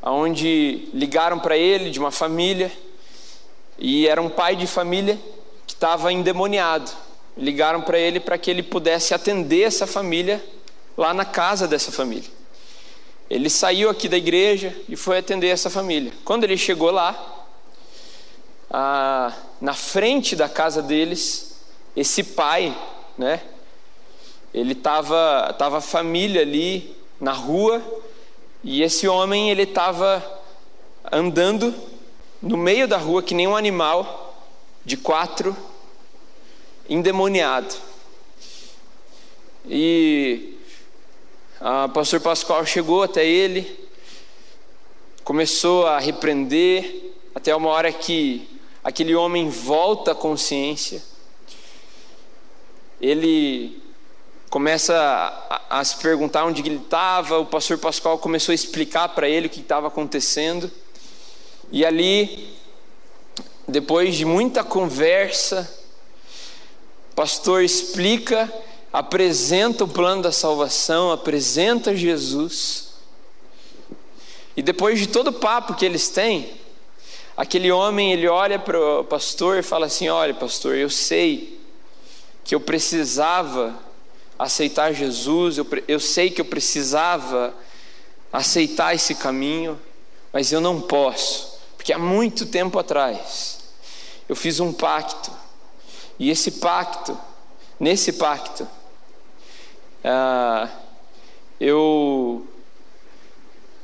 onde 0.02 0.90
ligaram 0.94 1.40
para 1.40 1.56
ele 1.56 1.90
de 1.92 2.00
uma 2.00 2.12
família 2.12 2.72
e 3.78 4.08
era 4.08 4.22
um 4.22 4.30
pai 4.30 4.56
de 4.56 4.66
família 4.66 5.20
que 5.68 5.74
estava 5.74 6.12
endemoniado. 6.12 6.90
Ligaram 7.38 7.82
para 7.82 8.00
ele 8.00 8.20
para 8.20 8.38
que 8.38 8.50
ele 8.50 8.64
pudesse 8.64 9.14
atender 9.14 9.62
essa 9.62 9.88
família 9.88 10.44
lá 10.98 11.14
na 11.14 11.26
casa 11.26 11.68
dessa 11.68 11.92
família. 11.92 12.30
Ele 13.30 13.50
saiu 13.50 13.90
aqui 13.90 14.10
da 14.10 14.18
igreja 14.18 14.76
e 14.90 14.96
foi 14.96 15.18
atender 15.18 15.48
essa 15.48 15.70
família. 15.70 16.12
Quando 16.26 16.44
ele 16.44 16.58
chegou 16.58 16.92
lá, 16.92 17.46
ah, 18.70 19.34
na 19.62 19.74
frente 19.74 20.36
da 20.36 20.50
casa 20.50 20.82
deles, 20.82 21.58
esse 21.96 22.24
pai, 22.24 22.76
né? 23.18 23.42
Ele 24.54 24.76
tava, 24.76 25.56
tava 25.58 25.78
a 25.78 25.82
família 25.82 26.42
ali 26.42 26.94
na 27.20 27.32
rua 27.32 27.82
e 28.64 28.84
esse 28.84 29.08
homem, 29.08 29.50
ele 29.50 29.64
estava 29.64 30.24
andando 31.12 31.74
no 32.42 32.56
meio 32.56 32.88
da 32.88 32.98
rua 32.98 33.24
que 33.24 33.34
nem 33.34 33.48
um 33.48 33.56
animal 33.56 34.36
de 34.86 34.98
quatro, 34.98 35.56
endemoniado. 36.88 37.74
E 39.66 40.58
o 41.60 41.90
pastor 41.90 42.20
Pascoal 42.20 42.66
chegou 42.66 43.02
até 43.02 43.26
ele, 43.26 43.80
começou 45.24 45.88
a 45.88 46.00
repreender, 46.00 47.14
até 47.34 47.56
uma 47.56 47.70
hora 47.70 47.92
que 47.92 48.48
aquele 48.84 49.16
homem 49.16 49.50
volta 49.50 50.12
à 50.12 50.16
consciência. 50.16 51.02
Ele 53.00 53.81
começa 54.52 54.94
a, 55.50 55.80
a 55.80 55.84
se 55.84 55.96
perguntar 55.96 56.44
onde 56.44 56.62
ele 56.62 56.76
estava. 56.76 57.40
O 57.40 57.46
pastor 57.46 57.78
Pascoal 57.78 58.18
começou 58.18 58.52
a 58.52 58.56
explicar 58.56 59.08
para 59.08 59.28
ele 59.28 59.48
o 59.48 59.50
que 59.50 59.62
estava 59.62 59.88
acontecendo. 59.88 60.70
E 61.72 61.86
ali, 61.86 62.54
depois 63.66 64.14
de 64.14 64.26
muita 64.26 64.62
conversa, 64.62 65.74
o 67.12 67.16
pastor 67.16 67.64
explica, 67.64 68.52
apresenta 68.92 69.86
o 69.86 69.88
plano 69.88 70.22
da 70.22 70.34
salvação, 70.34 71.14
apresenta 71.14 71.96
Jesus. 71.96 72.90
E 74.58 74.62
depois 74.62 75.00
de 75.00 75.08
todo 75.08 75.30
o 75.30 75.34
papo 75.34 75.76
que 75.76 75.86
eles 75.86 76.10
têm, 76.10 76.52
aquele 77.38 77.72
homem 77.72 78.12
ele 78.12 78.28
olha 78.28 78.60
para 78.60 79.00
o 79.00 79.06
pastor 79.06 79.60
e 79.60 79.64
fala 79.64 79.86
assim: 79.86 80.10
Olha, 80.10 80.34
pastor, 80.34 80.76
eu 80.76 80.90
sei 80.90 81.58
que 82.44 82.54
eu 82.54 82.60
precisava 82.60 83.91
aceitar 84.42 84.92
Jesus, 84.92 85.60
eu, 85.60 85.68
eu 85.88 86.00
sei 86.00 86.32
que 86.32 86.42
eu 86.42 86.46
precisava 86.46 87.54
aceitar 88.34 88.96
esse 88.96 89.14
caminho, 89.14 89.80
mas 90.34 90.52
eu 90.52 90.60
não 90.60 90.82
posso, 90.82 91.60
porque 91.78 91.94
há 91.94 92.00
muito 92.00 92.48
tempo 92.48 92.80
atrás 92.80 93.60
eu 94.28 94.36
fiz 94.36 94.60
um 94.60 94.74
pacto, 94.74 95.32
e 96.18 96.32
esse 96.32 96.52
pacto, 96.54 97.16
nesse 97.80 98.14
pacto, 98.14 98.68
ah, 100.04 100.68
eu 101.60 102.48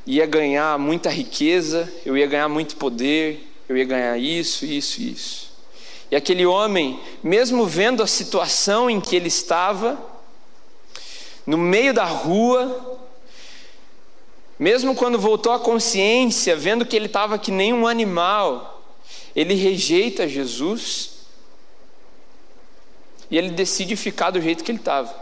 ia 0.08 0.26
ganhar 0.26 0.80
muita 0.80 1.10
riqueza, 1.10 1.92
eu 2.04 2.18
ia 2.18 2.26
ganhar 2.26 2.50
muito 2.50 2.78
poder, 2.78 3.48
eu 3.70 3.78
ia 3.78 3.86
ganhar 3.86 4.18
isso, 4.18 4.66
isso, 4.66 5.02
isso. 5.02 5.52
E 6.10 6.16
aquele 6.16 6.48
homem, 6.48 7.00
mesmo 7.22 7.66
vendo 7.68 8.02
a 8.02 8.08
situação 8.08 8.90
em 8.90 9.00
que 9.00 9.16
ele 9.16 9.28
estava, 9.28 10.17
no 11.48 11.58
meio 11.58 11.94
da 11.94 12.04
rua, 12.04 13.00
mesmo 14.60 14.94
quando 14.94 15.18
voltou 15.18 15.54
à 15.54 15.60
consciência, 15.60 16.58
vendo 16.58 16.86
que 16.86 16.94
ele 16.94 17.06
estava 17.06 17.40
que 17.40 17.52
nem 17.52 17.72
um 17.72 17.88
animal, 17.88 18.84
ele 19.34 19.54
rejeita 19.54 20.28
Jesus 20.28 21.20
e 23.32 23.38
ele 23.38 23.52
decide 23.52 23.96
ficar 23.96 24.32
do 24.32 24.42
jeito 24.42 24.62
que 24.62 24.72
ele 24.72 24.80
estava. 24.80 25.16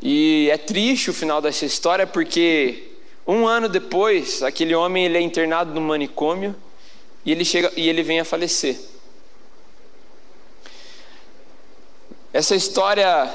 E 0.00 0.48
é 0.50 0.56
triste 0.56 1.10
o 1.10 1.14
final 1.14 1.42
dessa 1.42 1.66
história 1.66 2.06
porque 2.06 2.88
um 3.26 3.48
ano 3.48 3.68
depois, 3.68 4.44
aquele 4.44 4.76
homem 4.76 5.06
ele 5.06 5.18
é 5.18 5.20
internado 5.20 5.74
no 5.74 5.80
manicômio 5.80 6.54
e 7.24 7.32
ele 7.32 7.44
chega 7.44 7.72
e 7.76 7.88
ele 7.88 8.02
vem 8.04 8.20
a 8.20 8.24
falecer. 8.24 8.78
Essa 12.40 12.56
história 12.56 13.30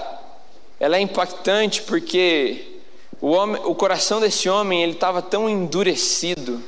ela 0.80 0.98
é 0.98 1.00
impactante 1.00 1.84
porque 1.84 2.80
o, 3.22 3.28
homem, 3.28 3.62
o 3.64 3.76
coração 3.76 4.20
desse 4.20 4.50
homem 4.50 4.82
ele 4.82 4.94
estava 4.94 5.22
tão 5.22 5.48
endurecido 5.48 6.60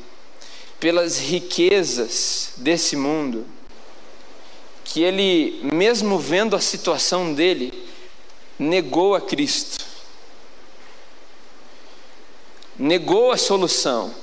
pelas 0.79 1.17
riquezas 1.17 2.51
desse 2.57 2.95
mundo 2.95 3.43
que 4.83 5.01
ele, 5.01 5.59
mesmo 5.63 6.19
vendo 6.19 6.55
a 6.55 6.59
situação 6.59 7.33
dele, 7.33 7.73
negou 8.59 9.15
a 9.15 9.21
Cristo. 9.21 9.83
Negou 12.77 13.31
a 13.31 13.37
solução, 13.37 14.13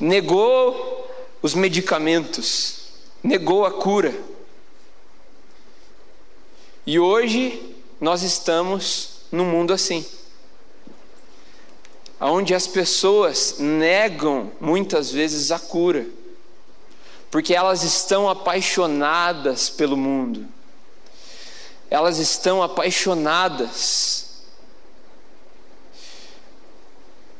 negou 0.00 1.06
os 1.42 1.52
medicamentos, 1.52 2.78
negou 3.22 3.66
a 3.66 3.70
cura. 3.70 4.37
E 6.90 6.98
hoje 6.98 7.76
nós 8.00 8.22
estamos 8.22 9.20
num 9.30 9.44
mundo 9.44 9.74
assim, 9.74 10.06
onde 12.18 12.54
as 12.54 12.66
pessoas 12.66 13.56
negam 13.58 14.50
muitas 14.58 15.10
vezes 15.10 15.52
a 15.52 15.58
cura, 15.58 16.06
porque 17.30 17.54
elas 17.54 17.82
estão 17.82 18.26
apaixonadas 18.26 19.68
pelo 19.68 19.98
mundo, 19.98 20.48
elas 21.90 22.16
estão 22.16 22.62
apaixonadas 22.62 24.44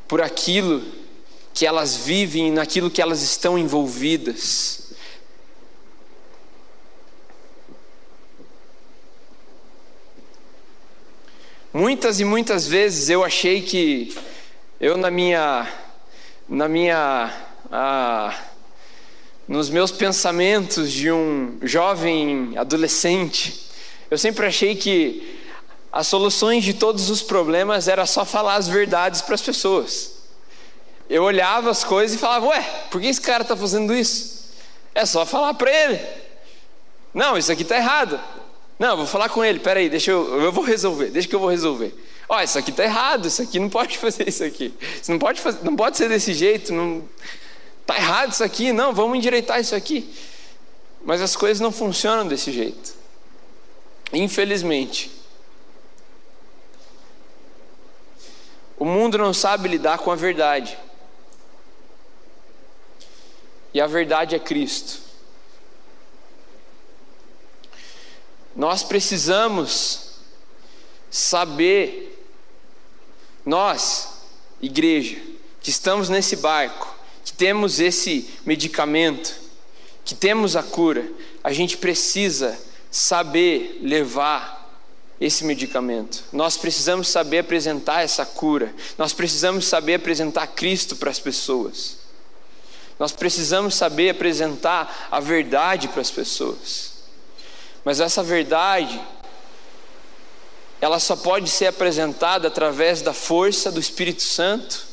por 0.07 0.21
aquilo 0.21 0.85
que 1.55 1.65
elas 1.65 1.97
vivem, 1.97 2.53
naquilo 2.53 2.91
que 2.91 3.01
elas 3.01 3.23
estão 3.23 3.57
envolvidas. 3.57 4.88
Muitas 11.73 12.19
e 12.19 12.25
muitas 12.25 12.67
vezes 12.67 13.11
eu 13.11 13.23
achei 13.23 13.61
que 13.61 14.17
eu 14.81 14.97
na 14.97 15.11
minha 15.11 15.71
na 16.49 16.67
minha 16.67 17.31
ah, 17.71 18.35
nos 19.47 19.69
meus 19.69 19.93
pensamentos 19.93 20.91
de 20.91 21.13
um 21.13 21.59
jovem 21.63 22.57
adolescente, 22.57 23.69
eu 24.11 24.17
sempre 24.17 24.47
achei 24.47 24.77
que 24.77 25.39
as 25.93 26.07
soluções 26.07 26.65
de 26.65 26.73
todos 26.73 27.11
os 27.11 27.21
problemas 27.21 27.87
era 27.87 28.07
só 28.07 28.25
falar 28.25 28.55
as 28.55 28.67
verdades 28.67 29.21
para 29.21 29.35
as 29.35 29.43
pessoas. 29.43 30.23
Eu 31.09 31.23
olhava 31.23 31.71
as 31.71 31.85
coisas 31.85 32.17
e 32.17 32.19
falava, 32.19 32.47
ué, 32.47 32.63
por 32.91 32.99
que 32.99 33.09
esse 33.09 33.21
cara 33.21 33.43
está 33.43 33.55
fazendo 33.55 33.95
isso? 33.95 34.55
É 34.95 35.05
só 35.05 35.27
falar 35.27 35.53
para 35.53 35.71
ele. 35.71 36.01
Não, 37.13 37.37
isso 37.37 37.53
aqui 37.53 37.63
está 37.63 37.77
errado. 37.77 38.19
Não, 38.79 38.97
vou 38.97 39.07
falar 39.07 39.29
com 39.29 39.45
ele, 39.45 39.59
peraí, 39.59 39.89
deixa 39.89 40.13
eu, 40.13 40.41
eu 40.41 40.53
vou 40.53 40.63
resolver, 40.63 41.11
deixa 41.11 41.27
que 41.27 41.35
eu 41.35 41.41
vou 41.41 41.51
resolver. 41.51 41.93
Ó, 42.29 42.41
isso 42.41 42.59
aqui 42.59 42.71
está 42.71 42.85
errado, 42.85 43.27
isso 43.27 43.43
aqui 43.43 43.59
não 43.59 43.69
pode 43.71 43.99
fazer 43.99 44.29
isso 44.29 44.45
aqui. 44.45 44.73
Isso 45.03 45.11
não 45.11 45.19
pode, 45.19 45.41
fazer, 45.41 45.65
não 45.65 45.75
pode 45.75 45.97
ser 45.97 46.09
desse 46.09 46.33
jeito, 46.33 46.73
não, 46.73 47.03
tá 47.85 47.97
errado 47.97 48.33
isso 48.33 48.45
aqui, 48.45 48.73
não, 48.73 48.93
vamos 48.93 49.19
endireitar 49.19 49.61
isso 49.61 49.75
aqui. 49.75 50.09
Mas 51.05 51.21
as 51.21 51.35
coisas 51.35 51.61
não 51.61 51.73
funcionam 51.73 52.27
desse 52.27 52.53
jeito. 52.53 52.95
Infelizmente. 54.13 55.11
O 58.79 58.85
mundo 58.85 59.19
não 59.19 59.35
sabe 59.35 59.69
lidar 59.69 59.99
com 59.99 60.11
a 60.11 60.15
verdade. 60.15 60.79
E 63.75 63.81
a 63.81 63.87
verdade 63.87 64.37
é 64.37 64.39
Cristo. 64.39 65.08
Nós 68.59 68.83
precisamos 68.83 70.15
saber, 71.09 72.27
nós, 73.47 74.09
igreja, 74.61 75.17
que 75.61 75.71
estamos 75.71 76.09
nesse 76.09 76.35
barco, 76.35 76.93
que 77.25 77.33
temos 77.33 77.79
esse 77.79 78.29
medicamento, 78.45 79.33
que 80.05 80.13
temos 80.13 80.57
a 80.57 80.63
cura, 80.65 81.09
a 81.45 81.53
gente 81.53 81.77
precisa 81.77 82.59
saber 82.91 83.79
levar 83.81 84.77
esse 85.21 85.45
medicamento. 85.45 86.25
Nós 86.33 86.57
precisamos 86.57 87.07
saber 87.07 87.39
apresentar 87.39 88.03
essa 88.03 88.27
cura. 88.27 88.75
Nós 88.99 89.13
precisamos 89.13 89.67
saber 89.67 89.95
apresentar 89.95 90.49
Cristo 90.49 90.97
para 90.97 91.13
as 91.13 91.21
pessoas. 91.21 91.99
Nós 92.99 93.13
precisamos 93.13 93.77
saber 93.77 94.11
apresentar 94.11 95.07
a 95.13 95.21
verdade 95.21 95.87
para 95.87 96.01
as 96.01 96.11
pessoas. 96.11 96.98
Mas 97.89 98.01
essa 98.01 98.23
verdade, 98.23 99.03
ela 100.79 101.01
só 101.01 101.17
pode 101.17 101.49
ser 101.49 101.69
apresentada 101.69 102.47
através 102.47 103.01
da 103.01 103.15
força 103.15 103.73
do 103.73 103.81
Espírito 103.81 104.23
Santo 104.23 104.85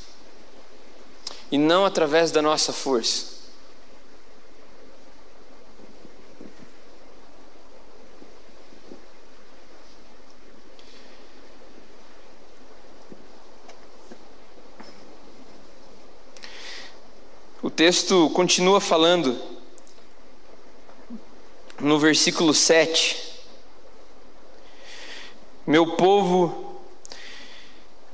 e 1.51 1.57
não 1.57 1.83
através 1.83 2.31
da 2.31 2.41
nossa 2.41 2.71
força. 2.71 3.35
O 17.61 17.69
texto 17.69 18.29
continua 18.29 18.79
falando 18.79 19.54
no 21.85 21.99
versículo 21.99 22.51
7. 22.51 23.15
Meu 25.67 25.95
povo. 25.95 26.81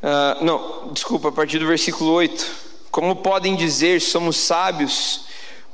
Uh, 0.04 0.44
não, 0.44 0.92
desculpa, 0.92 1.30
a 1.30 1.32
partir 1.32 1.58
do 1.58 1.66
versículo 1.66 2.12
8. 2.12 2.46
Como 2.92 3.16
podem 3.16 3.56
dizer, 3.56 4.02
somos 4.02 4.36
sábios, 4.36 5.22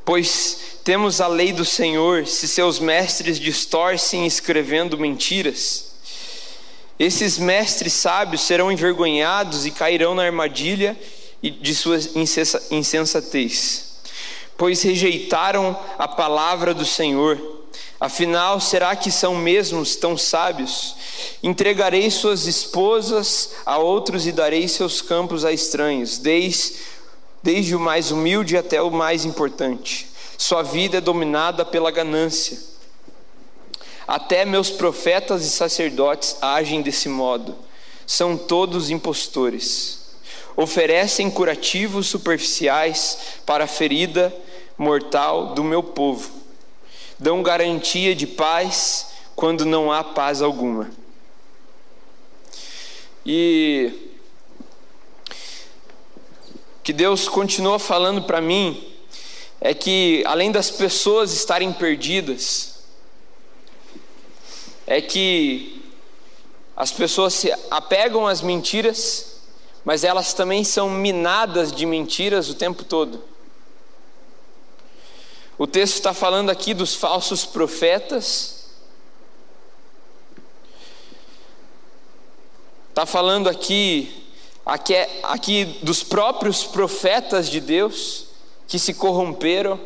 pois 0.06 0.80
temos 0.84 1.20
a 1.20 1.28
lei 1.28 1.52
do 1.52 1.66
Senhor, 1.66 2.28
se 2.28 2.48
seus 2.48 2.78
mestres 2.78 3.40
distorcem 3.40 4.28
escrevendo 4.28 4.96
mentiras? 4.96 5.94
Esses 7.00 7.40
mestres 7.40 7.94
sábios 7.94 8.42
serão 8.42 8.72
envergonhados 8.72 9.66
e 9.66 9.72
cairão 9.72 10.14
na 10.14 10.22
armadilha 10.22 10.96
de 11.42 11.74
sua 11.74 11.98
insensatez, 12.70 14.02
pois 14.56 14.84
rejeitaram 14.84 15.76
a 15.98 16.08
palavra 16.08 16.76
do 16.76 16.86
Senhor. 16.86 17.57
Afinal, 18.00 18.60
será 18.60 18.96
que 18.96 19.12
são 19.12 19.34
mesmos 19.36 19.96
tão 19.96 20.16
sábios? 20.16 20.96
Entregarei 21.42 22.12
suas 22.12 22.46
esposas 22.46 23.52
a 23.66 23.78
outros 23.80 24.28
e 24.28 24.32
darei 24.32 24.68
seus 24.68 25.02
campos 25.02 25.44
a 25.44 25.52
estranhos. 25.52 26.20
Deis, 26.20 26.76
desde 27.42 27.76
o 27.76 27.80
mais 27.80 28.12
humilde 28.12 28.56
até 28.56 28.82
o 28.82 28.92
mais 28.92 29.26
importante. 29.26 30.08
Sua 30.38 30.62
vida 30.62 30.98
é 30.98 31.02
dominada 31.02 31.66
pela 31.66 31.90
ganância. 31.90 32.60
Até 34.08 34.46
meus 34.46 34.70
profetas 34.70 35.44
e 35.44 35.50
sacerdotes 35.50 36.38
agem 36.40 36.84
desse 36.84 37.10
modo. 37.10 37.56
São 38.06 38.38
todos 38.38 38.92
impostores. 38.92 40.06
Oferecem 40.56 41.32
curativos 41.32 42.08
superficiais 42.08 43.18
para 43.46 43.64
a 43.64 43.68
ferida 43.68 44.34
mortal 44.78 45.56
do 45.56 45.64
meu 45.64 45.82
povo. 45.82 46.37
Dão 47.20 47.42
garantia 47.42 48.16
de 48.16 48.28
paz 48.28 49.14
quando 49.36 49.66
não 49.66 49.92
há 49.92 50.04
paz 50.04 50.42
alguma. 50.42 50.90
E 53.26 53.92
que 56.84 56.94
Deus 56.94 57.28
continua 57.28 57.78
falando 57.80 58.22
para 58.24 58.40
mim 58.40 58.82
é 59.60 59.74
que 59.74 60.24
além 60.26 60.52
das 60.52 60.70
pessoas 60.70 61.34
estarem 61.34 61.74
perdidas, 61.74 62.78
é 64.86 65.02
que 65.02 65.84
as 66.76 66.92
pessoas 66.92 67.34
se 67.34 67.52
apegam 67.70 68.26
às 68.26 68.42
mentiras, 68.42 69.42
mas 69.84 70.04
elas 70.04 70.34
também 70.34 70.64
são 70.64 70.90
minadas 70.90 71.72
de 71.72 71.86
mentiras 71.86 72.50
o 72.50 72.54
tempo 72.54 72.84
todo. 72.84 73.22
O 75.58 75.66
texto 75.66 75.96
está 75.96 76.14
falando 76.14 76.52
aqui 76.52 76.74
dos 76.76 76.94
falsos 76.94 77.44
profetas, 77.44 78.68
está 82.90 83.08
falando 83.08 83.50
aqui, 83.50 84.24
aqui, 84.64 84.94
aqui 85.24 85.66
dos 85.82 86.04
próprios 86.04 86.64
profetas 86.64 87.50
de 87.50 87.60
Deus 87.60 88.28
que 88.68 88.78
se 88.78 88.94
corromperam. 88.94 89.80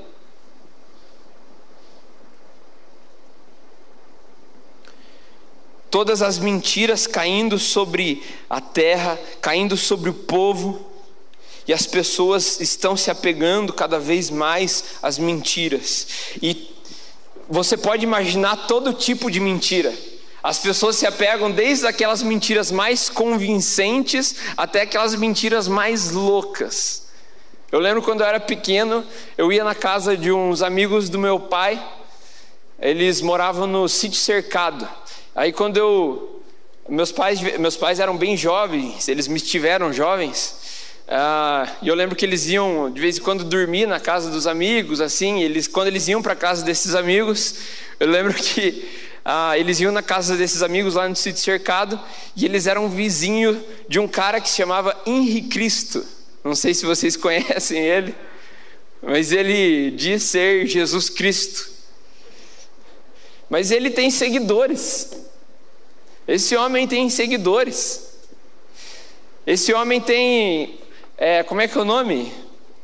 Todas 5.89 6.21
as 6.21 6.37
mentiras 6.37 7.07
caindo 7.07 7.57
sobre 7.57 8.21
a 8.49 8.59
terra, 8.59 9.17
caindo 9.39 9.77
sobre 9.77 10.09
o 10.09 10.13
povo, 10.13 10.90
e 11.67 11.73
as 11.73 11.85
pessoas 11.85 12.59
estão 12.59 12.97
se 12.97 13.11
apegando 13.11 13.73
cada 13.73 13.99
vez 13.99 14.29
mais 14.29 14.83
às 15.01 15.17
mentiras. 15.17 16.07
E 16.41 16.69
você 17.49 17.77
pode 17.77 18.03
imaginar 18.03 18.67
todo 18.67 18.93
tipo 18.93 19.29
de 19.29 19.39
mentira. 19.39 19.93
As 20.43 20.57
pessoas 20.57 20.95
se 20.95 21.05
apegam 21.05 21.51
desde 21.51 21.85
aquelas 21.85 22.23
mentiras 22.23 22.71
mais 22.71 23.09
convincentes 23.09 24.35
até 24.57 24.81
aquelas 24.81 25.13
mentiras 25.15 25.67
mais 25.67 26.11
loucas. 26.11 27.07
Eu 27.71 27.79
lembro 27.79 28.01
quando 28.01 28.21
eu 28.21 28.27
era 28.27 28.39
pequeno, 28.39 29.05
eu 29.37 29.51
ia 29.51 29.63
na 29.63 29.75
casa 29.75 30.17
de 30.17 30.31
uns 30.31 30.61
amigos 30.61 31.09
do 31.09 31.19
meu 31.19 31.39
pai, 31.39 31.81
eles 32.79 33.21
moravam 33.21 33.67
no 33.67 33.87
sítio 33.87 34.19
cercado. 34.19 34.89
Aí 35.35 35.53
quando 35.53 35.77
eu. 35.77 36.41
Meus 36.89 37.11
pais, 37.11 37.39
meus 37.59 37.77
pais 37.77 37.99
eram 37.99 38.17
bem 38.17 38.35
jovens, 38.35 39.07
eles 39.07 39.27
me 39.27 39.39
tiveram 39.39 39.93
jovens. 39.93 40.55
Ah, 41.13 41.67
eu 41.83 41.93
lembro 41.93 42.15
que 42.15 42.23
eles 42.23 42.47
iam 42.47 42.89
de 42.89 43.01
vez 43.01 43.17
em 43.17 43.21
quando 43.21 43.43
dormir 43.43 43.85
na 43.85 43.99
casa 43.99 44.31
dos 44.31 44.47
amigos, 44.47 45.01
assim. 45.01 45.41
Eles, 45.41 45.67
quando 45.67 45.87
eles 45.87 46.07
iam 46.07 46.21
para 46.21 46.37
casa 46.37 46.63
desses 46.63 46.95
amigos, 46.95 47.55
eu 47.99 48.07
lembro 48.07 48.33
que 48.33 48.89
ah, 49.25 49.57
eles 49.57 49.81
iam 49.81 49.91
na 49.91 50.01
casa 50.01 50.37
desses 50.37 50.63
amigos 50.63 50.93
lá 50.93 51.09
no 51.09 51.15
sítio 51.17 51.41
cercado 51.41 51.99
e 52.33 52.45
eles 52.45 52.65
eram 52.65 52.87
vizinho 52.87 53.61
de 53.89 53.99
um 53.99 54.07
cara 54.07 54.39
que 54.39 54.49
se 54.49 54.55
chamava 54.55 54.97
Henri 55.05 55.41
Cristo. 55.41 56.05
Não 56.45 56.55
sei 56.55 56.73
se 56.73 56.85
vocês 56.85 57.17
conhecem 57.19 57.85
ele, 57.85 58.15
mas 59.01 59.33
ele 59.33 59.91
diz 59.91 60.23
ser 60.23 60.65
Jesus 60.65 61.09
Cristo. 61.09 61.69
Mas 63.49 63.69
ele 63.69 63.89
tem 63.89 64.09
seguidores. 64.09 65.11
Esse 66.25 66.55
homem 66.55 66.87
tem 66.87 67.09
seguidores. 67.09 68.13
Esse 69.45 69.73
homem 69.73 69.99
tem. 69.99 70.79
É, 71.23 71.43
como 71.43 71.61
é 71.61 71.67
que 71.67 71.77
é 71.77 71.81
o 71.81 71.85
nome? 71.85 72.33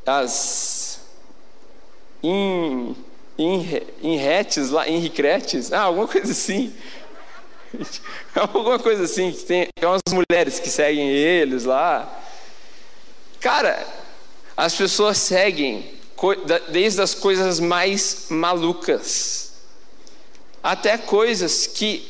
As. 0.06 1.00
In, 2.22 2.96
in, 3.36 3.82
inretes 4.00 4.70
lá, 4.70 4.88
inricretes? 4.88 5.74
Ah, 5.74 5.82
alguma 5.82 6.08
coisa 6.08 6.32
assim. 6.32 6.72
alguma 8.36 8.78
coisa 8.78 9.06
assim. 9.06 9.32
Que 9.32 9.44
tem, 9.44 9.68
tem 9.74 9.90
umas 9.90 10.02
mulheres 10.14 10.60
que 10.60 10.70
seguem 10.70 11.10
eles 11.10 11.64
lá. 11.64 12.08
Cara, 13.40 13.84
as 14.56 14.76
pessoas 14.76 15.18
seguem 15.18 15.96
desde 16.70 17.02
as 17.02 17.16
coisas 17.16 17.60
mais 17.60 18.28
malucas 18.30 19.54
até 20.62 20.96
coisas 20.96 21.66
que 21.66 22.08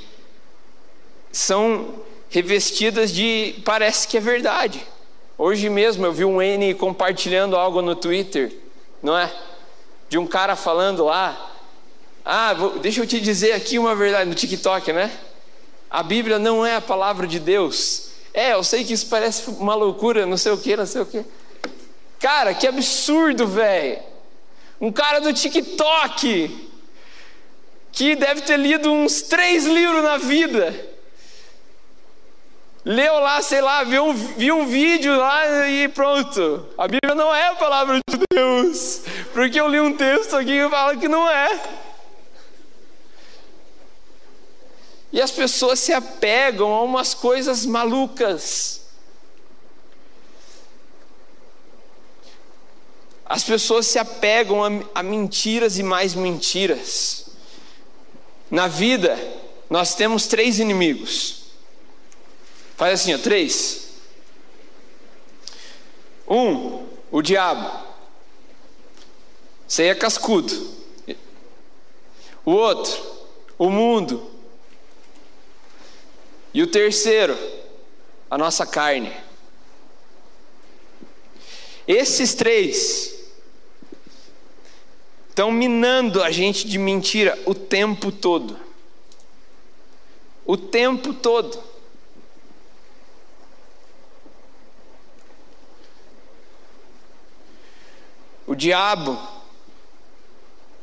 são 1.32 2.04
revestidas 2.30 3.13
de 3.13 3.62
parece 3.63 4.06
que 4.10 4.18
é 4.18 4.20
verdade. 4.20 4.86
Hoje 5.38 5.69
mesmo 5.69 6.04
eu 6.04 6.12
vi 6.12 6.26
um 6.26 6.41
N 6.41 6.73
compartilhando 6.73 7.56
algo 7.56 7.80
no 7.80 7.95
Twitter, 7.95 8.52
não 9.04 9.15
é? 9.15 9.32
De 10.10 10.17
um 10.17 10.26
cara 10.26 10.56
falando 10.56 11.06
lá, 11.06 11.54
ah, 12.26 12.54
vou, 12.56 12.80
deixa 12.80 13.02
eu 13.02 13.08
te 13.08 13.21
dizer 13.21 13.52
aqui 13.52 13.78
uma 13.78 13.95
verdade 13.95 14.28
no 14.28 14.36
TikTok, 14.36 14.91
né? 14.91 15.12
A 15.91 16.02
Bíblia 16.02 16.39
não 16.39 16.65
é 16.65 16.76
a 16.76 16.82
palavra 16.82 17.28
de 17.28 17.39
Deus. 17.39 18.10
É, 18.34 18.54
eu 18.54 18.63
sei 18.63 18.84
que 18.84 18.93
isso 18.93 19.08
parece 19.08 19.47
uma 19.52 19.76
loucura, 19.76 20.26
não 20.26 20.38
sei 20.38 20.52
o 20.52 20.58
que, 20.58 20.76
não 20.76 20.88
sei 20.88 21.02
o 21.02 21.06
que. 21.06 21.23
Cara, 22.19 22.56
que 22.56 22.65
absurdo, 22.65 23.45
velho. 23.45 24.00
Um 24.82 24.91
cara 24.91 25.19
do 25.19 25.32
TikTok 25.32 26.67
que 27.91 28.15
deve 28.15 28.41
ter 28.41 28.58
lido 28.58 28.91
uns 28.91 29.21
três 29.21 29.65
livros 29.65 30.04
na 30.04 30.17
vida. 30.17 30.87
Leu 32.88 33.19
lá, 33.19 33.41
sei 33.41 33.60
lá, 33.60 33.84
viu 33.84 34.06
um, 34.06 34.13
viu 34.13 34.60
um 34.60 34.65
vídeo 34.65 35.13
lá 35.17 35.67
e 35.67 35.89
pronto. 35.89 36.65
A 36.78 36.88
Bíblia 36.88 37.13
não 37.13 37.36
é 37.36 37.47
a 37.47 37.56
palavra 37.56 38.00
de 38.10 38.17
Deus. 38.32 39.02
Porque 39.34 39.60
eu 39.60 39.67
li 39.67 39.78
um 39.78 39.91
texto 39.91 40.38
aqui 40.38 40.63
que 40.63 40.69
fala 40.69 40.95
que 40.95 41.10
não 41.10 41.30
é. 41.30 41.62
E 45.12 45.19
as 45.19 45.32
pessoas 45.32 45.82
se 45.82 45.91
apegam 45.91 46.73
a 46.73 46.82
umas 46.82 47.13
coisas 47.13 47.65
malucas. 47.65 48.84
As 53.26 53.43
pessoas 53.43 53.86
se 53.86 54.00
apegam 54.00 54.63
a, 54.63 54.69
a, 54.95 55.04
mentiras 55.04 55.78
e 55.78 55.84
mais 55.84 56.15
mentiras. 56.15 57.32
Na 58.50 58.69
vida, 58.69 59.19
nós 59.69 59.93
temos 59.93 60.26
três 60.26 60.58
inimigos. 60.58 61.37
Faz 62.78 63.02
assim, 63.02 63.16
ó, 63.16 63.18
três. 63.18 63.90
Um, 66.28 66.88
o 67.12 67.24
diabo. 67.24 67.88
Você 69.68 69.86
é 69.86 69.96
cascudo. 69.96 70.78
O 72.46 72.52
outro, 72.52 73.04
o 73.58 73.72
mundo. 73.72 74.32
E 76.54 76.62
o 76.62 76.68
terceiro, 76.68 77.36
a 78.30 78.38
nossa 78.38 78.63
carne. 78.63 79.12
Esses 81.88 82.36
três 82.36 83.16
estão 85.30 85.52
minando 85.52 86.22
a 86.22 86.30
gente 86.30 86.68
de 86.68 86.78
mentira 86.78 87.38
o 87.44 87.56
tempo 87.56 88.12
todo. 88.12 88.56
O 90.46 90.56
tempo 90.56 91.12
todo. 91.12 91.77
O 98.48 98.56
diabo 98.56 99.20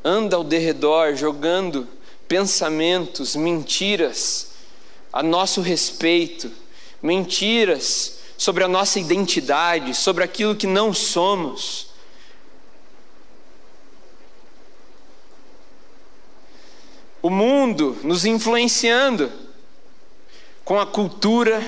anda 0.04 0.36
ao 0.36 0.44
derredor 0.44 1.16
jogando 1.16 1.88
pensamentos, 2.28 3.34
mentiras 3.34 4.50
a 5.10 5.22
nosso 5.22 5.62
respeito, 5.62 6.52
mentiras 7.02 8.18
sobre 8.36 8.62
a 8.64 8.68
nossa 8.68 9.00
identidade, 9.00 9.94
sobre 9.94 10.22
aquilo 10.22 10.54
que 10.54 10.66
não 10.66 10.92
somos. 10.92 11.86
O 17.22 17.30
mundo 17.30 17.96
nos 18.02 18.26
influenciando 18.26 19.32
com 20.62 20.78
a 20.78 20.84
cultura, 20.84 21.62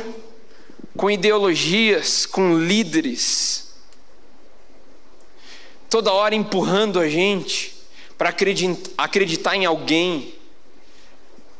com 0.95 1.11
ideologias, 1.11 2.27
com 2.27 2.59
líderes, 2.59 3.66
toda 5.97 6.13
hora 6.13 6.35
empurrando 6.35 7.01
a 7.01 7.09
gente 7.09 7.75
para 8.19 8.29
acreditar 8.99 9.57
em 9.57 9.65
alguém, 9.65 10.35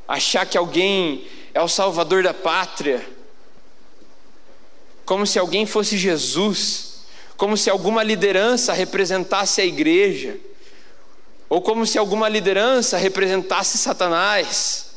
achar 0.07 0.45
que 0.45 0.59
alguém 0.59 1.27
é 1.55 1.63
o 1.63 1.67
Salvador 1.67 2.23
da 2.23 2.35
pátria, 2.35 3.09
como 5.07 5.27
se 5.27 5.39
alguém 5.39 5.65
fosse 5.65 5.97
Jesus, 5.97 7.07
como 7.35 7.57
se 7.57 7.71
alguma 7.71 8.03
liderança 8.03 8.75
representasse 8.75 9.63
a 9.63 9.65
igreja, 9.65 10.37
ou 11.49 11.63
como 11.63 11.87
se 11.87 11.97
alguma 11.97 12.29
liderança 12.29 12.99
representasse 12.99 13.79
Satanás. 13.79 14.97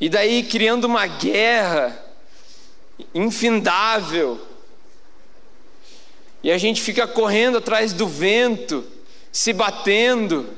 E 0.00 0.08
daí 0.08 0.42
criando 0.42 0.86
uma 0.86 1.06
guerra 1.06 1.96
infindável. 3.14 4.49
E 6.42 6.50
a 6.50 6.58
gente 6.58 6.80
fica 6.80 7.06
correndo 7.06 7.58
atrás 7.58 7.92
do 7.92 8.06
vento, 8.06 8.84
se 9.30 9.52
batendo. 9.52 10.48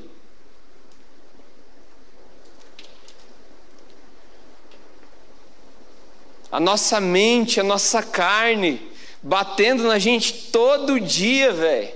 A 6.51 6.59
nossa 6.59 7.01
mente, 7.01 7.59
a 7.59 7.63
nossa 7.63 8.01
carne, 8.01 8.81
batendo 9.21 9.83
na 9.83 9.99
gente 9.99 10.51
todo 10.51 10.99
dia, 10.99 11.51
velho. 11.51 11.93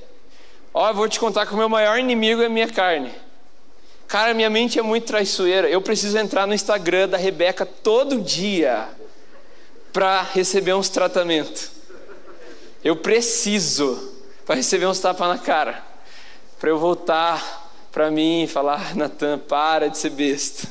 Ó, 0.73 0.89
eu 0.89 0.93
vou 0.93 1.07
te 1.07 1.19
contar 1.19 1.45
que 1.45 1.53
o 1.53 1.57
meu 1.57 1.69
maior 1.69 1.97
inimigo 1.97 2.41
é 2.41 2.47
a 2.47 2.49
minha 2.49 2.67
carne. 2.67 3.11
Cara, 4.07 4.33
minha 4.33 4.49
mente 4.49 4.79
é 4.79 4.81
muito 4.81 5.05
traiçoeira. 5.05 5.69
Eu 5.69 5.81
preciso 5.81 6.17
entrar 6.17 6.47
no 6.47 6.53
Instagram 6.53 7.09
da 7.09 7.17
Rebeca 7.17 7.65
todo 7.65 8.21
dia 8.21 8.87
para 9.91 10.21
receber 10.21 10.73
uns 10.73 10.89
tratamentos. 10.89 11.76
Eu 12.83 12.95
preciso 12.95 14.13
para 14.45 14.55
receber 14.55 14.85
uns 14.85 14.99
tapas 14.99 15.27
na 15.27 15.37
cara. 15.37 15.83
Para 16.59 16.69
eu 16.69 16.79
voltar 16.79 17.69
para 17.91 18.11
mim 18.11 18.43
e 18.43 18.47
falar, 18.47 18.95
Natan, 18.95 19.39
para 19.39 19.89
de 19.89 19.97
ser 19.97 20.11
besta. 20.11 20.67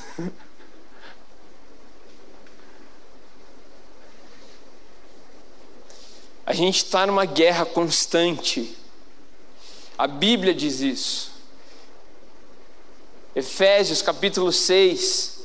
A 6.47 6.53
gente 6.53 6.77
está 6.77 7.05
numa 7.05 7.25
guerra 7.25 7.66
constante. 7.66 8.79
A 9.99 10.07
Bíblia 10.07 10.55
diz 10.55 10.81
isso. 10.81 11.33
Efésios 13.35 14.01
capítulo 14.01 14.53
6 14.53 15.40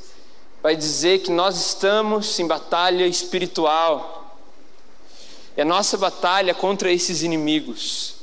vai 0.61 0.75
dizer 0.75 1.23
que 1.23 1.31
nós 1.31 1.57
estamos 1.57 2.39
em 2.39 2.45
batalha 2.45 3.07
espiritual. 3.07 4.20
É 5.55 5.63
a 5.63 5.65
nossa 5.65 5.97
batalha 5.97 6.53
contra 6.53 6.91
esses 6.91 7.23
inimigos. 7.23 8.15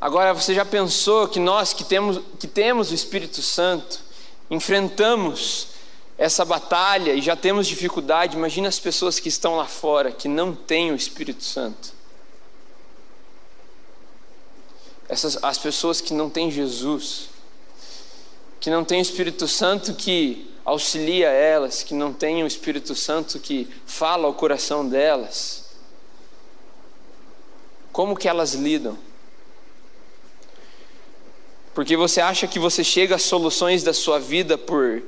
Agora 0.00 0.34
você 0.34 0.54
já 0.54 0.64
pensou 0.64 1.28
que 1.28 1.40
nós 1.40 1.72
que 1.72 1.84
temos, 1.84 2.20
que 2.38 2.46
temos 2.46 2.90
o 2.90 2.94
Espírito 2.94 3.40
Santo, 3.40 4.00
enfrentamos 4.50 5.68
essa 6.16 6.44
batalha 6.44 7.12
e 7.12 7.22
já 7.22 7.34
temos 7.34 7.66
dificuldade, 7.66 8.36
imagina 8.36 8.68
as 8.68 8.78
pessoas 8.78 9.18
que 9.18 9.28
estão 9.28 9.56
lá 9.56 9.66
fora, 9.66 10.12
que 10.12 10.28
não 10.28 10.54
têm 10.54 10.92
o 10.92 10.94
Espírito 10.94 11.42
Santo. 11.42 11.94
essas, 15.08 15.42
as 15.42 15.58
pessoas 15.58 16.00
que 16.00 16.14
não 16.14 16.30
têm 16.30 16.50
Jesus, 16.50 17.28
que 18.60 18.70
não 18.70 18.84
têm 18.84 18.98
o 18.98 19.02
Espírito 19.02 19.46
Santo 19.46 19.94
que 19.94 20.50
auxilia 20.64 21.28
elas, 21.28 21.82
que 21.82 21.94
não 21.94 22.12
têm 22.12 22.42
o 22.42 22.46
Espírito 22.46 22.94
Santo 22.94 23.38
que 23.38 23.68
fala 23.86 24.26
ao 24.26 24.34
coração 24.34 24.88
delas, 24.88 25.64
como 27.92 28.16
que 28.16 28.28
elas 28.28 28.54
lidam? 28.54 28.98
Porque 31.74 31.96
você 31.96 32.20
acha 32.20 32.46
que 32.46 32.58
você 32.58 32.82
chega 32.82 33.16
às 33.16 33.22
soluções 33.22 33.82
da 33.82 33.92
sua 33.92 34.18
vida 34.18 34.56
por, 34.56 35.02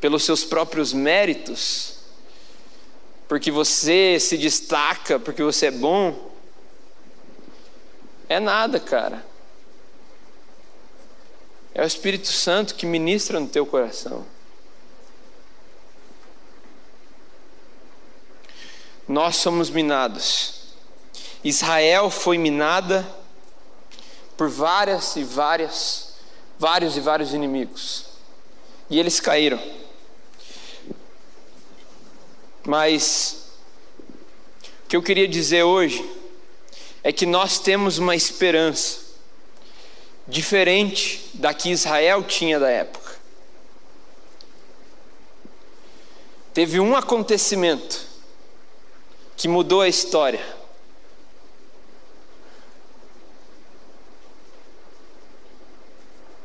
pelos 0.00 0.24
seus 0.24 0.44
próprios 0.44 0.92
méritos? 0.92 1.98
Porque 3.28 3.50
você 3.50 4.18
se 4.18 4.38
destaca, 4.38 5.18
porque 5.18 5.42
você 5.42 5.66
é 5.66 5.70
bom? 5.70 6.30
É 8.28 8.40
nada, 8.40 8.80
cara. 8.80 9.24
É 11.74 11.82
o 11.82 11.86
Espírito 11.86 12.28
Santo 12.28 12.74
que 12.74 12.86
ministra 12.86 13.38
no 13.38 13.48
teu 13.48 13.64
coração. 13.66 14.24
Nós 19.10 19.38
somos 19.38 19.70
minados. 19.70 20.52
Israel 21.42 22.10
foi 22.10 22.38
minada 22.38 23.04
por 24.36 24.48
várias 24.48 25.16
e 25.16 25.24
várias, 25.24 26.14
vários 26.56 26.96
e 26.96 27.00
vários 27.00 27.34
inimigos. 27.34 28.04
E 28.88 29.00
eles 29.00 29.18
caíram. 29.18 29.60
Mas 32.64 33.48
o 34.84 34.88
que 34.88 34.96
eu 34.96 35.02
queria 35.02 35.26
dizer 35.26 35.64
hoje 35.64 36.08
é 37.02 37.12
que 37.12 37.26
nós 37.26 37.58
temos 37.58 37.98
uma 37.98 38.14
esperança 38.14 39.00
diferente 40.28 41.28
da 41.34 41.52
que 41.52 41.70
Israel 41.70 42.22
tinha 42.22 42.60
da 42.60 42.70
época. 42.70 43.16
Teve 46.54 46.78
um 46.78 46.94
acontecimento 46.94 48.09
que 49.40 49.48
mudou 49.48 49.80
a 49.80 49.88
história. 49.88 50.44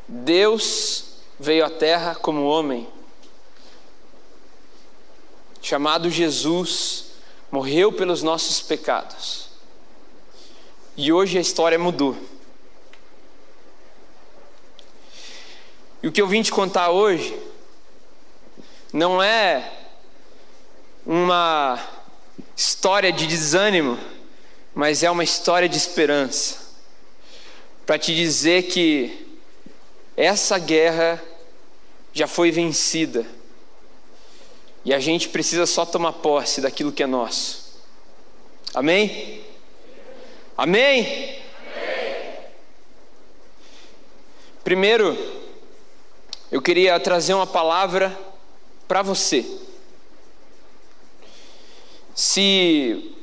Deus 0.08 1.03
veio 1.38 1.65
à 1.65 1.69
terra 1.69 2.15
como 2.15 2.45
homem, 2.45 2.88
chamado 5.62 6.10
Jesus, 6.10 7.08
morreu 7.51 7.91
pelos 7.91 8.23
nossos 8.23 8.62
pecados 8.62 9.49
e 10.95 11.12
hoje 11.12 11.38
a 11.38 11.41
história 11.41 11.77
mudou. 11.77 12.15
E 16.01 16.08
o 16.08 16.13
que 16.13 16.21
eu 16.21 16.27
vim 16.29 16.41
te 16.41 16.51
contar 16.51 16.91
hoje 16.91 17.38
não 18.93 19.21
é 19.21 19.86
uma 21.05 21.94
história 22.55 23.11
de 23.11 23.27
desânimo, 23.27 23.99
mas 24.73 25.03
é 25.03 25.11
uma 25.11 25.23
história 25.23 25.67
de 25.67 25.77
esperança. 25.77 26.65
Para 27.85 27.99
te 27.99 28.15
dizer 28.15 28.63
que 28.63 29.37
essa 30.17 30.57
guerra 30.57 31.21
já 32.13 32.27
foi 32.27 32.49
vencida. 32.51 33.25
E 34.83 34.93
a 34.93 34.99
gente 34.99 35.29
precisa 35.29 35.65
só 35.65 35.85
tomar 35.85 36.13
posse 36.13 36.61
daquilo 36.61 36.91
que 36.91 37.03
é 37.03 37.07
nosso. 37.07 37.65
Amém? 38.73 39.43
Amém? 40.57 41.01
Amém? 41.01 41.41
Primeiro, 44.63 45.17
eu 46.51 46.61
queria 46.61 46.99
trazer 46.99 47.33
uma 47.33 47.47
palavra 47.47 48.17
para 48.87 49.01
você. 49.01 49.45
Se 52.15 53.13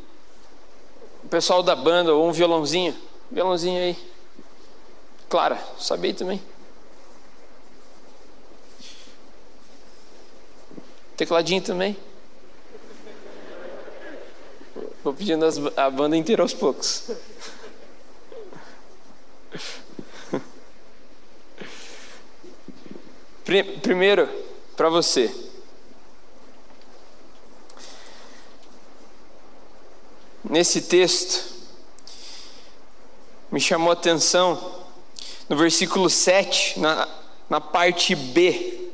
o 1.25 1.29
pessoal 1.29 1.63
da 1.63 1.75
banda 1.75 2.15
ou 2.15 2.29
um 2.29 2.33
violãozinho, 2.33 2.95
violãozinho 3.31 3.81
aí, 3.81 3.97
Clara, 5.31 5.59
sabia 5.79 6.13
também. 6.13 6.43
Tecladinho 11.17 11.63
também. 11.63 11.97
Vou 15.03 15.15
pedindo 15.15 15.47
as, 15.47 15.57
a 15.77 15.89
banda 15.89 16.15
inteira 16.15 16.43
aos 16.43 16.53
poucos. 16.53 17.11
Primeiro, 23.83 24.29
para 24.77 24.91
você. 24.91 25.52
Nesse 30.53 30.83
texto, 30.83 31.47
me 33.51 33.59
chamou 33.59 33.89
a 33.89 33.95
atenção 33.95 34.83
no 35.49 35.57
versículo 35.57 36.11
7, 36.11 36.79
na, 36.79 37.09
na 37.49 37.59
parte 37.59 38.15
B. 38.15 38.91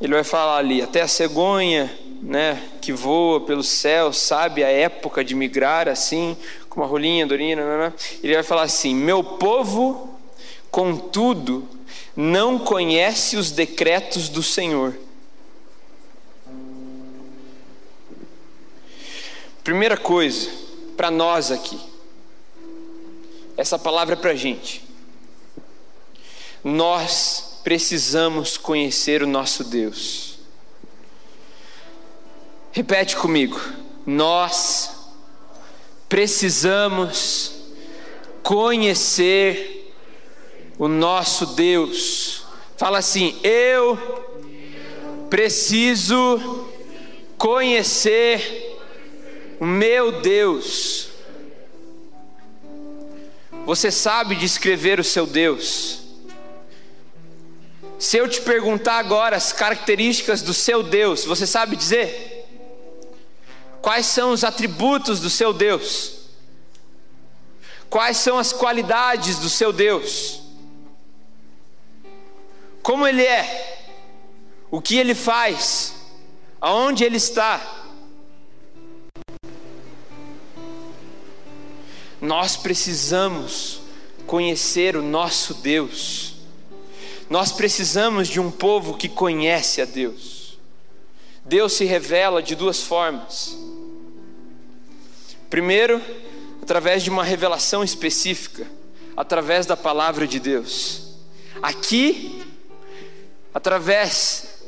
Ele 0.00 0.12
vai 0.12 0.24
falar 0.24 0.56
ali: 0.56 0.82
até 0.82 1.02
a 1.02 1.06
cegonha 1.06 1.88
né, 2.20 2.60
que 2.82 2.92
voa 2.92 3.42
pelo 3.42 3.62
céu, 3.62 4.12
sabe 4.12 4.64
a 4.64 4.68
época 4.68 5.22
de 5.22 5.36
migrar 5.36 5.88
assim, 5.88 6.36
com 6.68 6.80
uma 6.80 6.86
rolinha, 6.88 7.24
dorina, 7.24 7.94
ele 8.24 8.34
vai 8.34 8.42
falar 8.42 8.62
assim: 8.62 8.92
Meu 8.92 9.22
povo, 9.22 10.18
contudo, 10.68 11.68
não 12.16 12.58
conhece 12.58 13.36
os 13.36 13.52
decretos 13.52 14.28
do 14.28 14.42
Senhor. 14.42 14.98
Primeira 19.62 19.96
coisa, 19.96 20.50
para 20.96 21.10
nós 21.10 21.50
aqui, 21.50 21.78
essa 23.56 23.78
palavra 23.78 24.14
é 24.14 24.16
para 24.16 24.30
a 24.30 24.34
gente. 24.34 24.82
Nós 26.64 27.60
precisamos 27.62 28.56
conhecer 28.56 29.22
o 29.22 29.26
nosso 29.26 29.64
Deus. 29.64 30.38
Repete 32.72 33.16
comigo. 33.16 33.60
Nós 34.06 34.92
precisamos 36.08 37.52
conhecer 38.42 39.92
o 40.78 40.88
nosso 40.88 41.46
Deus. 41.46 42.44
Fala 42.78 42.98
assim: 42.98 43.38
eu 43.42 43.96
preciso 45.28 46.66
conhecer 47.36 48.69
meu 49.66 50.20
Deus. 50.20 51.10
Você 53.66 53.90
sabe 53.90 54.34
descrever 54.34 54.98
o 54.98 55.04
seu 55.04 55.26
Deus? 55.26 56.00
Se 57.98 58.16
eu 58.16 58.26
te 58.26 58.40
perguntar 58.40 58.98
agora 58.98 59.36
as 59.36 59.52
características 59.52 60.40
do 60.40 60.54
seu 60.54 60.82
Deus, 60.82 61.24
você 61.24 61.46
sabe 61.46 61.76
dizer? 61.76 62.48
Quais 63.82 64.06
são 64.06 64.32
os 64.32 64.42
atributos 64.42 65.20
do 65.20 65.28
seu 65.28 65.52
Deus? 65.52 66.20
Quais 67.90 68.16
são 68.16 68.38
as 68.38 68.52
qualidades 68.52 69.38
do 69.38 69.50
seu 69.50 69.72
Deus? 69.72 70.40
Como 72.82 73.06
ele 73.06 73.22
é? 73.22 73.88
O 74.70 74.80
que 74.80 74.96
ele 74.96 75.14
faz? 75.14 75.94
Aonde 76.60 77.04
ele 77.04 77.16
está? 77.16 77.79
Nós 82.20 82.56
precisamos 82.56 83.80
conhecer 84.26 84.96
o 84.96 85.02
nosso 85.02 85.54
Deus. 85.54 86.34
Nós 87.28 87.52
precisamos 87.52 88.28
de 88.28 88.38
um 88.38 88.50
povo 88.50 88.96
que 88.96 89.08
conhece 89.08 89.80
a 89.80 89.84
Deus. 89.84 90.58
Deus 91.44 91.72
se 91.72 91.84
revela 91.84 92.42
de 92.42 92.54
duas 92.54 92.82
formas. 92.82 93.56
Primeiro, 95.48 96.00
através 96.62 97.02
de 97.02 97.10
uma 97.10 97.24
revelação 97.24 97.82
específica, 97.82 98.66
através 99.16 99.66
da 99.66 99.76
palavra 99.76 100.26
de 100.26 100.38
Deus. 100.38 101.14
Aqui, 101.62 102.44
através 103.52 104.62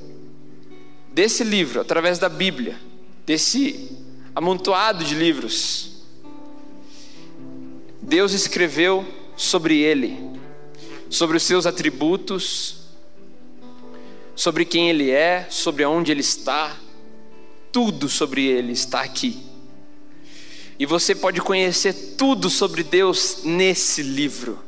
desse 1.12 1.44
livro, 1.44 1.80
através 1.80 2.18
da 2.18 2.28
Bíblia, 2.28 2.80
desse 3.24 3.96
amontoado 4.34 5.04
de 5.04 5.14
livros, 5.14 5.91
Deus 8.02 8.32
escreveu 8.32 9.06
sobre 9.36 9.78
ele, 9.78 10.18
sobre 11.08 11.36
os 11.36 11.44
seus 11.44 11.66
atributos, 11.66 12.82
sobre 14.34 14.64
quem 14.64 14.90
ele 14.90 15.08
é, 15.08 15.46
sobre 15.48 15.84
onde 15.84 16.10
ele 16.10 16.20
está, 16.20 16.76
tudo 17.70 18.08
sobre 18.08 18.44
ele 18.44 18.72
está 18.72 19.02
aqui. 19.02 19.40
E 20.78 20.84
você 20.84 21.14
pode 21.14 21.40
conhecer 21.40 22.16
tudo 22.18 22.50
sobre 22.50 22.82
Deus 22.82 23.44
nesse 23.44 24.02
livro. 24.02 24.58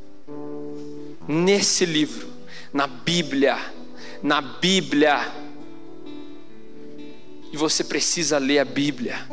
Nesse 1.26 1.84
livro, 1.84 2.28
na 2.72 2.86
Bíblia, 2.86 3.58
na 4.22 4.40
Bíblia. 4.40 5.32
E 7.52 7.56
você 7.56 7.82
precisa 7.82 8.38
ler 8.38 8.60
a 8.60 8.64
Bíblia. 8.64 9.26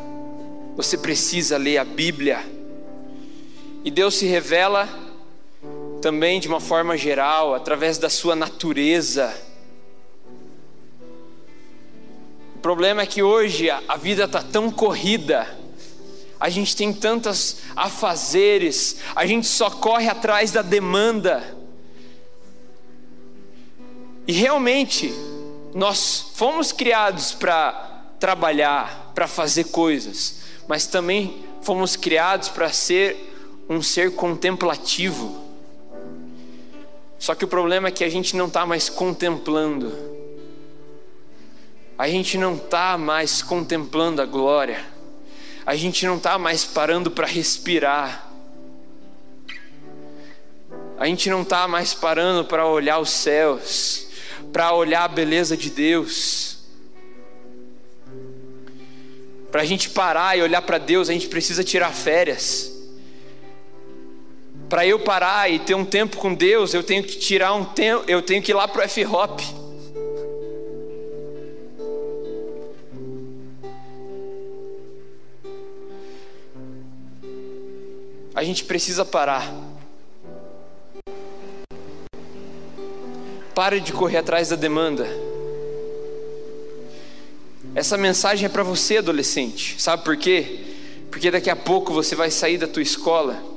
Você 0.75 0.97
precisa 0.97 1.55
ler 1.57 1.77
a 1.77 1.85
Bíblia. 1.85 2.60
E 3.83 3.91
Deus 3.91 4.15
se 4.15 4.25
revela 4.25 4.87
também 6.01 6.39
de 6.39 6.47
uma 6.47 6.59
forma 6.59 6.97
geral, 6.97 7.53
através 7.53 7.97
da 7.97 8.09
sua 8.09 8.35
natureza. 8.35 9.35
O 12.55 12.59
problema 12.59 13.01
é 13.01 13.05
que 13.05 13.21
hoje 13.23 13.69
a 13.69 13.97
vida 13.97 14.25
está 14.25 14.41
tão 14.41 14.71
corrida 14.71 15.61
a 16.41 16.49
gente 16.49 16.75
tem 16.75 16.91
tantas 16.91 17.57
afazeres, 17.75 18.97
a 19.15 19.27
gente 19.27 19.45
só 19.45 19.69
corre 19.69 20.09
atrás 20.09 20.51
da 20.51 20.63
demanda. 20.63 21.55
E 24.27 24.33
realmente, 24.33 25.13
nós 25.75 26.31
fomos 26.33 26.71
criados 26.71 27.31
para 27.31 28.15
trabalhar, 28.19 29.11
para 29.13 29.27
fazer 29.27 29.65
coisas, 29.65 30.37
mas 30.67 30.87
também 30.87 31.45
fomos 31.61 31.95
criados 31.95 32.49
para 32.49 32.73
ser 32.73 33.30
um 33.71 33.81
ser 33.81 34.15
contemplativo. 34.15 35.43
Só 37.17 37.35
que 37.35 37.45
o 37.45 37.47
problema 37.47 37.87
é 37.87 37.91
que 37.91 38.03
a 38.03 38.09
gente 38.09 38.35
não 38.35 38.47
está 38.47 38.65
mais 38.65 38.89
contemplando, 38.89 39.91
a 41.97 42.07
gente 42.07 42.37
não 42.37 42.55
está 42.55 42.97
mais 42.97 43.41
contemplando 43.41 44.21
a 44.21 44.25
glória 44.25 44.91
a 45.65 45.75
gente 45.75 46.05
não 46.05 46.17
está 46.17 46.37
mais 46.37 46.65
parando 46.65 47.11
para 47.11 47.27
respirar. 47.27 48.27
A 50.97 51.05
gente 51.05 51.29
não 51.29 51.43
está 51.43 51.67
mais 51.67 51.93
parando 51.93 52.45
para 52.45 52.65
olhar 52.65 52.99
os 52.99 53.09
céus, 53.09 54.07
para 54.51 54.73
olhar 54.73 55.03
a 55.03 55.07
beleza 55.07 55.55
de 55.55 55.69
Deus. 55.69 56.57
Para 59.51 59.61
a 59.61 59.65
gente 59.65 59.89
parar 59.89 60.37
e 60.37 60.41
olhar 60.41 60.61
para 60.61 60.77
Deus, 60.77 61.09
a 61.09 61.13
gente 61.13 61.27
precisa 61.27 61.63
tirar 61.63 61.91
férias. 61.91 62.70
Para 64.71 64.87
eu 64.87 64.97
parar 64.97 65.51
e 65.51 65.59
ter 65.59 65.75
um 65.75 65.83
tempo 65.83 66.15
com 66.15 66.33
Deus, 66.33 66.73
eu 66.73 66.81
tenho 66.81 67.03
que 67.03 67.17
tirar 67.17 67.53
um 67.53 67.65
tempo, 67.65 68.05
eu 68.07 68.21
tenho 68.21 68.41
que 68.41 68.51
ir 68.51 68.53
lá 68.53 68.69
para 68.69 68.79
o 68.79 68.83
F-Hop. 68.85 69.41
a 78.33 78.43
gente 78.45 78.63
precisa 78.63 79.03
parar. 79.03 79.53
Pare 83.53 83.81
de 83.81 83.91
correr 83.91 84.19
atrás 84.19 84.47
da 84.47 84.55
demanda. 84.55 85.05
Essa 87.75 87.97
mensagem 87.97 88.45
é 88.45 88.49
para 88.49 88.63
você, 88.63 88.99
adolescente. 88.99 89.75
Sabe 89.81 90.05
por 90.05 90.15
quê? 90.15 90.61
Porque 91.11 91.29
daqui 91.29 91.49
a 91.49 91.57
pouco 91.57 91.91
você 91.91 92.15
vai 92.15 92.31
sair 92.31 92.57
da 92.57 92.67
tua 92.67 92.81
escola 92.81 93.50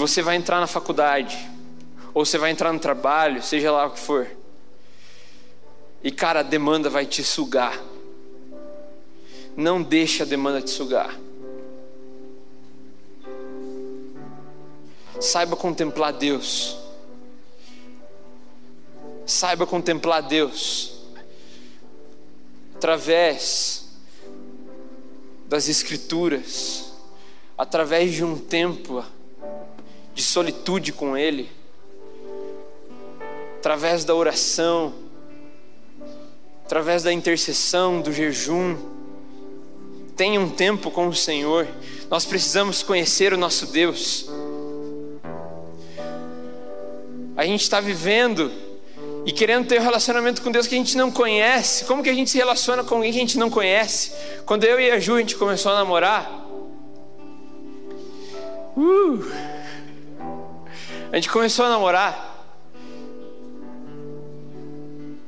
você 0.00 0.22
vai 0.22 0.34
entrar 0.34 0.58
na 0.60 0.66
faculdade, 0.66 1.36
ou 2.14 2.24
você 2.24 2.38
vai 2.38 2.50
entrar 2.50 2.72
no 2.72 2.78
trabalho, 2.78 3.42
seja 3.42 3.70
lá 3.70 3.84
o 3.86 3.90
que 3.90 4.00
for. 4.00 4.26
E 6.02 6.10
cara, 6.10 6.40
a 6.40 6.42
demanda 6.42 6.88
vai 6.88 7.04
te 7.04 7.22
sugar. 7.22 7.78
Não 9.54 9.82
deixe 9.82 10.22
a 10.22 10.24
demanda 10.24 10.62
te 10.62 10.70
sugar. 10.70 11.14
Saiba 15.20 15.54
contemplar 15.54 16.14
Deus. 16.14 16.78
Saiba 19.26 19.66
contemplar 19.66 20.22
Deus 20.22 20.98
através 22.74 23.86
das 25.46 25.68
Escrituras, 25.68 26.90
através 27.58 28.14
de 28.14 28.24
um 28.24 28.38
tempo 28.38 29.04
de 30.20 30.26
solitude 30.26 30.92
com 30.92 31.16
Ele, 31.16 31.50
através 33.56 34.04
da 34.04 34.14
oração, 34.14 34.92
através 36.66 37.02
da 37.02 37.10
intercessão, 37.10 38.02
do 38.02 38.12
jejum. 38.12 38.76
Tenha 40.14 40.38
um 40.38 40.50
tempo 40.50 40.90
com 40.90 41.08
o 41.08 41.14
Senhor. 41.14 41.66
Nós 42.10 42.26
precisamos 42.26 42.82
conhecer 42.82 43.32
o 43.32 43.38
nosso 43.38 43.68
Deus. 43.68 44.28
A 47.34 47.46
gente 47.46 47.62
está 47.62 47.80
vivendo 47.80 48.52
e 49.24 49.32
querendo 49.32 49.68
ter 49.68 49.80
um 49.80 49.82
relacionamento 49.82 50.42
com 50.42 50.50
Deus 50.50 50.66
que 50.66 50.74
a 50.74 50.78
gente 50.78 50.98
não 50.98 51.10
conhece. 51.10 51.86
Como 51.86 52.02
que 52.02 52.10
a 52.10 52.14
gente 52.14 52.28
se 52.28 52.36
relaciona 52.36 52.84
com 52.84 52.96
alguém 52.96 53.10
que 53.10 53.16
a 53.16 53.22
gente 53.22 53.38
não 53.38 53.48
conhece? 53.48 54.12
Quando 54.44 54.64
eu 54.64 54.78
e 54.78 54.90
a 54.90 55.00
Ju 55.00 55.14
a 55.14 55.20
gente 55.20 55.36
começou 55.36 55.72
a 55.72 55.76
namorar, 55.76 56.46
uh, 58.76 59.49
a 61.12 61.16
gente 61.16 61.28
começou 61.28 61.64
a 61.64 61.68
namorar. 61.68 62.36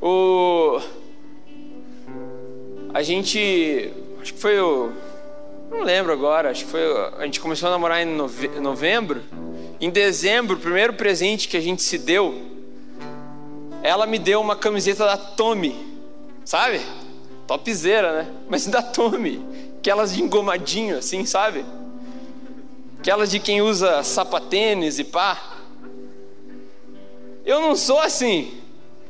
O 0.01 0.81
a 2.95 3.03
gente 3.03 3.93
acho 4.21 4.35
que 4.35 4.41
foi 4.41 4.61
o 4.61 4.93
não 5.71 5.83
lembro 5.83 6.13
agora, 6.13 6.51
acho 6.51 6.65
que 6.65 6.71
foi 6.71 6.83
a 7.19 7.25
gente 7.25 7.41
começou 7.41 7.69
a 7.69 7.73
namorar 7.73 8.03
em 8.03 8.61
novembro. 8.61 9.23
Em 9.81 9.91
dezembro, 9.91 10.57
o 10.57 10.61
primeiro 10.61 10.93
presente 10.93 11.49
que 11.49 11.57
a 11.57 11.61
gente 11.61 11.83
se 11.83 11.99
deu, 11.99 12.41
ela 13.83 14.07
me 14.07 14.19
deu 14.19 14.41
uma 14.41 14.55
camiseta 14.55 15.05
da 15.05 15.17
Tommy, 15.17 15.75
sabe? 16.45 16.81
Topzera, 17.49 18.23
né? 18.23 18.33
Mas 18.49 18.67
da 18.69 18.81
Tommy, 18.81 19.45
aquelas 19.79 20.15
de 20.15 20.23
engomadinho 20.23 20.99
assim, 20.99 21.27
sabe? 21.27 21.65
Aquelas 23.01 23.29
de 23.29 23.41
quem 23.41 23.61
usa 23.61 24.05
sapatênis 24.05 25.01
e 25.01 25.05
pá. 25.05 25.52
Eu 27.45 27.61
não 27.61 27.75
sou 27.75 27.99
assim. 27.99 28.61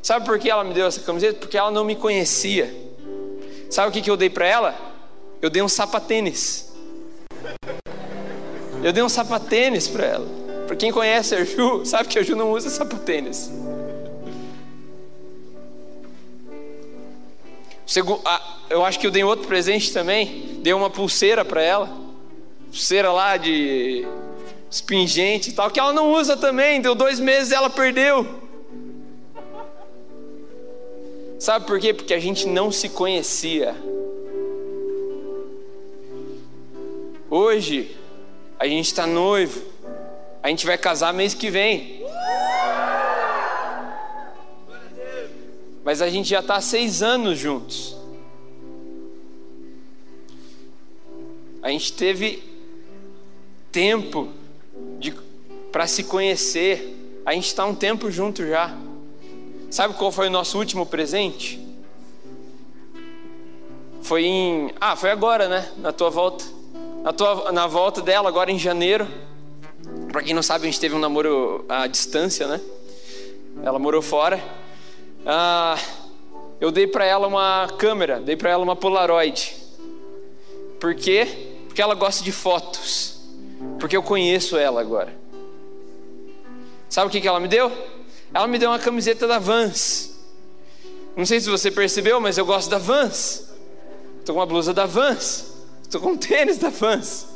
Sabe 0.03 0.25
por 0.25 0.39
que 0.39 0.51
ela 0.51 0.65
me 0.65 0.75
deu 0.75 0.87
essa 0.87 1.01
camiseta? 1.01 1.39
Porque 1.39 1.57
ela 1.57 1.71
não 1.71 1.85
me 1.85 1.95
conhecia. 1.95 2.75
Sabe 3.71 3.89
o 3.89 3.93
que, 3.93 4.03
que 4.03 4.11
eu 4.11 4.17
dei 4.17 4.29
para 4.29 4.47
ela? 4.47 4.75
Eu 5.41 5.49
dei 5.49 5.63
um 5.63 5.69
sapatênis. 5.69 6.73
Eu 8.83 8.93
dei 8.93 9.03
um 9.03 9.09
sapatênis 9.09 9.87
para 9.87 10.05
ela. 10.05 10.27
Para 10.67 10.77
quem 10.77 10.91
conhece 10.91 11.35
a 11.35 11.45
Ju, 11.45 11.85
sabe 11.87 12.09
que 12.09 12.19
a 12.19 12.23
Ju 12.23 12.35
não 12.35 12.53
usa 12.53 12.69
sapatênis. 12.69 13.51
Eu 18.71 18.85
acho 18.85 18.99
que 18.99 19.07
eu 19.07 19.11
dei 19.11 19.23
outro 19.23 19.47
presente 19.47 19.93
também. 19.93 20.59
Dei 20.63 20.73
uma 20.73 20.89
pulseira 20.89 21.45
para 21.45 21.63
ela. 21.63 21.91
Pulseira 22.71 23.13
lá 23.13 23.37
de 23.37 24.07
espingente 24.73 25.51
e 25.51 25.53
tal, 25.53 25.71
que 25.71 25.79
ela 25.79 25.93
não 25.93 26.13
usa 26.13 26.35
também. 26.35 26.81
Deu 26.81 26.95
dois 26.95 27.21
meses 27.21 27.53
e 27.53 27.55
ela 27.55 27.69
perdeu. 27.69 28.27
Sabe 31.39 31.67
por 31.67 31.79
quê? 31.79 31.93
Porque 31.93 32.15
a 32.15 32.19
gente 32.19 32.47
não 32.47 32.73
se 32.73 32.89
conhecia. 32.89 33.77
Hoje, 37.29 37.95
a 38.59 38.67
gente 38.67 38.87
está 38.87 39.07
noivo. 39.07 39.63
A 40.43 40.49
gente 40.49 40.65
vai 40.65 40.79
casar 40.79 41.13
mês 41.13 41.35
que 41.35 41.51
vem. 41.51 42.03
Mas 45.85 46.01
a 46.01 46.09
gente 46.09 46.31
já 46.31 46.41
está 46.41 46.61
seis 46.61 47.03
anos 47.03 47.39
juntos. 47.39 47.97
A 51.61 51.69
gente 51.71 51.93
teve 51.93 52.43
tempo 53.71 54.33
para 55.73 55.87
se 55.87 56.05
conhecer. 56.05 57.23
A 57.25 57.33
gente 57.33 57.47
está 57.47 57.65
um 57.65 57.75
tempo 57.75 58.11
junto 58.11 58.47
já. 58.47 58.77
Sabe 59.71 59.95
qual 59.95 60.13
foi 60.13 60.27
o 60.27 60.31
nosso 60.31 60.59
último 60.59 60.85
presente? 60.85 61.59
Foi 64.03 64.25
em. 64.25 64.71
Ah, 64.81 64.95
foi 64.95 65.11
agora, 65.11 65.49
né? 65.49 65.73
Na 65.79 65.93
tua 65.93 66.11
volta. 66.11 66.45
Na, 67.03 67.13
tua... 67.13 67.51
Na 67.51 67.67
volta 67.67 68.03
dela, 68.03 68.29
agora 68.29 68.51
em 68.51 68.59
janeiro. 68.59 69.09
Pra 70.11 70.23
quem 70.23 70.35
não 70.35 70.43
sabe, 70.43 70.67
a 70.67 70.71
gente 70.71 70.79
teve 70.79 70.95
um 70.95 70.99
namoro 70.99 71.65
à 71.69 71.87
distância, 71.87 72.47
né? 72.47 72.61
Ela 73.63 73.79
morou 73.79 74.03
fora. 74.03 74.43
Ah, 75.25 75.79
eu 76.61 76.71
dei 76.71 76.87
para 76.87 77.05
ela 77.05 77.27
uma 77.27 77.69
câmera, 77.79 78.21
dei 78.21 78.37
para 78.37 78.51
ela 78.51 78.63
uma 78.63 78.77
Polaroid. 78.77 79.57
Por 80.79 80.95
quê? 80.95 81.27
Porque 81.67 81.81
ela 81.81 81.95
gosta 81.95 82.23
de 82.23 82.33
fotos. 82.33 83.22
Porque 83.83 83.97
eu 83.97 84.03
conheço 84.03 84.57
ela 84.57 84.81
agora. 84.81 85.13
Sabe 86.89 87.09
o 87.09 87.11
que, 87.11 87.21
que 87.21 87.27
ela 87.27 87.41
me 87.41 87.49
deu? 87.49 87.69
Ela 88.33 88.47
me 88.47 88.57
deu 88.57 88.71
uma 88.71 88.79
camiseta 88.79 89.27
da 89.27 89.41
Vans. 89.41 90.21
Não 91.17 91.27
sei 91.27 91.41
se 91.41 91.51
você 91.51 91.69
percebeu, 91.69 92.21
mas 92.21 92.39
eu 92.39 92.47
gosto 92.47 92.71
da 92.71 92.79
Vans. 92.79 93.53
Estou 94.21 94.37
com 94.37 94.41
uma 94.41 94.47
blusa 94.47 94.73
da 94.73 94.87
Vans. 94.87 95.53
Estou 95.83 96.01
com 96.01 96.11
um 96.11 96.17
tênis 96.17 96.59
da 96.59 96.69
Vans. 96.69 97.27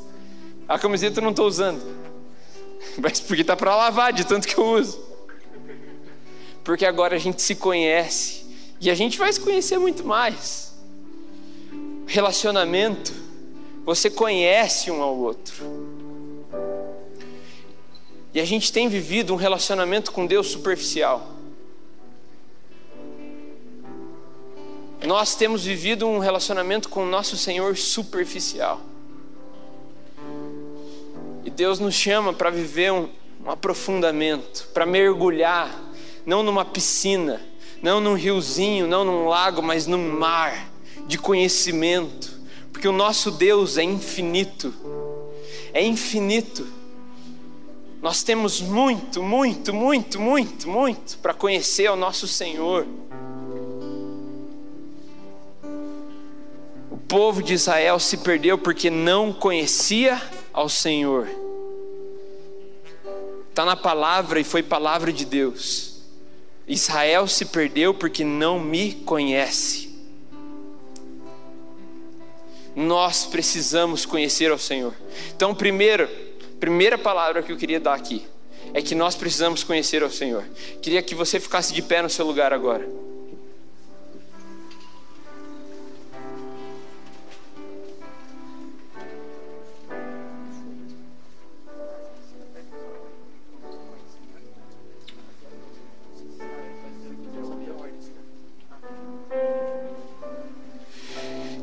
A 0.69 0.79
camiseta 0.79 1.19
eu 1.19 1.25
não 1.25 1.31
estou 1.31 1.49
usando. 1.49 1.83
Mas 2.97 3.19
porque 3.19 3.43
está 3.43 3.57
para 3.57 3.75
lavar 3.75 4.13
de 4.13 4.25
tanto 4.25 4.47
que 4.47 4.57
eu 4.57 4.65
uso. 4.67 5.05
Porque 6.63 6.87
agora 6.87 7.17
a 7.17 7.19
gente 7.19 7.43
se 7.43 7.57
conhece. 7.57 8.47
E 8.81 8.89
a 8.89 8.95
gente 8.95 9.19
vai 9.19 9.33
se 9.33 9.41
conhecer 9.41 9.81
muito 9.81 10.07
mais. 10.07 10.73
Relacionamento. 12.07 13.13
Você 13.85 14.09
conhece 14.09 14.93
um 14.93 15.03
ao 15.03 15.17
outro. 15.17 15.96
E 18.37 18.41
a 18.41 18.45
gente 18.45 18.71
tem 18.71 18.87
vivido 18.87 19.33
um 19.33 19.37
relacionamento 19.37 20.13
com 20.13 20.27
Deus 20.27 20.49
superficial. 20.49 21.27
Nós 25.07 25.35
temos 25.35 25.65
vivido 25.65 26.07
um 26.07 26.19
relacionamento 26.19 26.91
com 26.91 27.03
o 27.03 27.07
nosso 27.07 27.35
Senhor 27.39 27.79
superficial. 27.79 28.83
E 31.47 31.51
Deus 31.51 31.79
nos 31.79 31.95
chama 31.95 32.35
para 32.35 32.51
viver 32.51 32.93
um, 32.93 33.09
um 33.43 33.51
aprofundamento, 33.51 34.69
para 34.75 34.85
mergulhar, 34.85 35.75
não 36.27 36.43
numa 36.43 36.63
piscina, 36.63 37.41
não 37.81 38.03
num 38.03 38.13
riozinho, 38.13 38.87
não 38.87 39.03
num 39.03 39.29
lago, 39.29 39.63
mas 39.63 39.87
num 39.87 40.11
mar 40.11 40.71
de 41.07 41.17
conhecimento, 41.17 42.39
porque 42.71 42.87
o 42.87 42.93
nosso 42.93 43.31
Deus 43.31 43.79
é 43.79 43.83
infinito, 43.83 44.75
é 45.73 45.83
infinito. 45.83 46.76
Nós 48.07 48.23
temos 48.23 48.61
muito, 48.61 49.21
muito, 49.21 49.75
muito, 49.75 50.21
muito, 50.21 50.71
muito 50.71 51.19
para 51.19 51.35
conhecer 51.35 51.91
o 51.91 51.97
nosso 51.97 52.29
Senhor. 52.29 52.87
O 56.89 56.97
povo 56.97 57.43
de 57.43 57.55
Israel 57.55 57.99
se 57.99 58.19
perdeu 58.19 58.57
porque 58.57 58.91
não 58.91 59.33
conhecia 59.33 60.23
ao 60.53 60.69
Senhor. 60.69 61.27
Está 63.51 63.65
na 63.65 63.75
palavra 63.75 64.39
e 64.39 64.45
foi 64.45 64.63
palavra 64.63 65.13
de 65.13 65.25
Deus. 65.25 66.01
Israel 66.69 67.27
se 67.27 67.47
perdeu 67.47 67.93
porque 67.93 68.23
não 68.23 68.61
me 68.61 68.93
conhece. 68.93 69.99
Nós 72.77 73.25
precisamos 73.25 74.07
conhecer 74.07 74.53
ao 74.53 74.59
Senhor. 74.61 74.95
Então, 75.35 75.53
primeiro, 75.53 76.26
primeira 76.59 76.97
palavra 76.97 77.43
que 77.43 77.53
eu 77.53 77.57
queria 77.57 77.81
dar 77.81 77.95
aqui 77.95 78.27
é 78.75 78.83
que 78.83 78.95
nós 78.95 79.15
precisamos 79.15 79.63
conhecer 79.63 80.03
ao 80.03 80.11
Senhor. 80.11 80.45
Queria 80.83 81.03
que 81.03 81.15
você 81.15 81.39
ficasse 81.39 81.73
de 81.73 81.83
pé 81.83 82.03
no 82.03 82.11
seu 82.11 82.27
lugar 82.27 82.53
agora. 82.53 82.87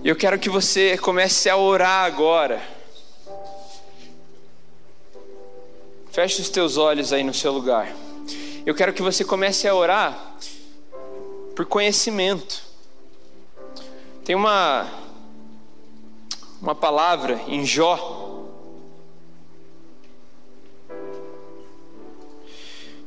Eu 0.04 0.18
quero 0.18 0.38
que 0.38 0.50
você 0.50 0.98
comece 0.98 1.50
a 1.50 1.56
orar 1.56 2.04
agora. 2.04 2.73
Feche 6.14 6.44
os 6.44 6.50
teus 6.50 6.78
olhos 6.78 7.12
aí 7.12 7.24
no 7.24 7.34
seu 7.34 7.52
lugar. 7.52 7.92
Eu 8.64 8.76
quero 8.76 8.94
que 8.94 9.02
você 9.02 9.26
comece 9.26 9.68
a 9.68 9.74
orar 9.74 10.36
por 11.56 11.66
conhecimento. 11.66 12.62
Tem 14.24 14.36
uma 14.36 14.88
uma 16.62 16.76
palavra 16.76 17.42
em 17.48 17.66
Jó. 17.66 18.46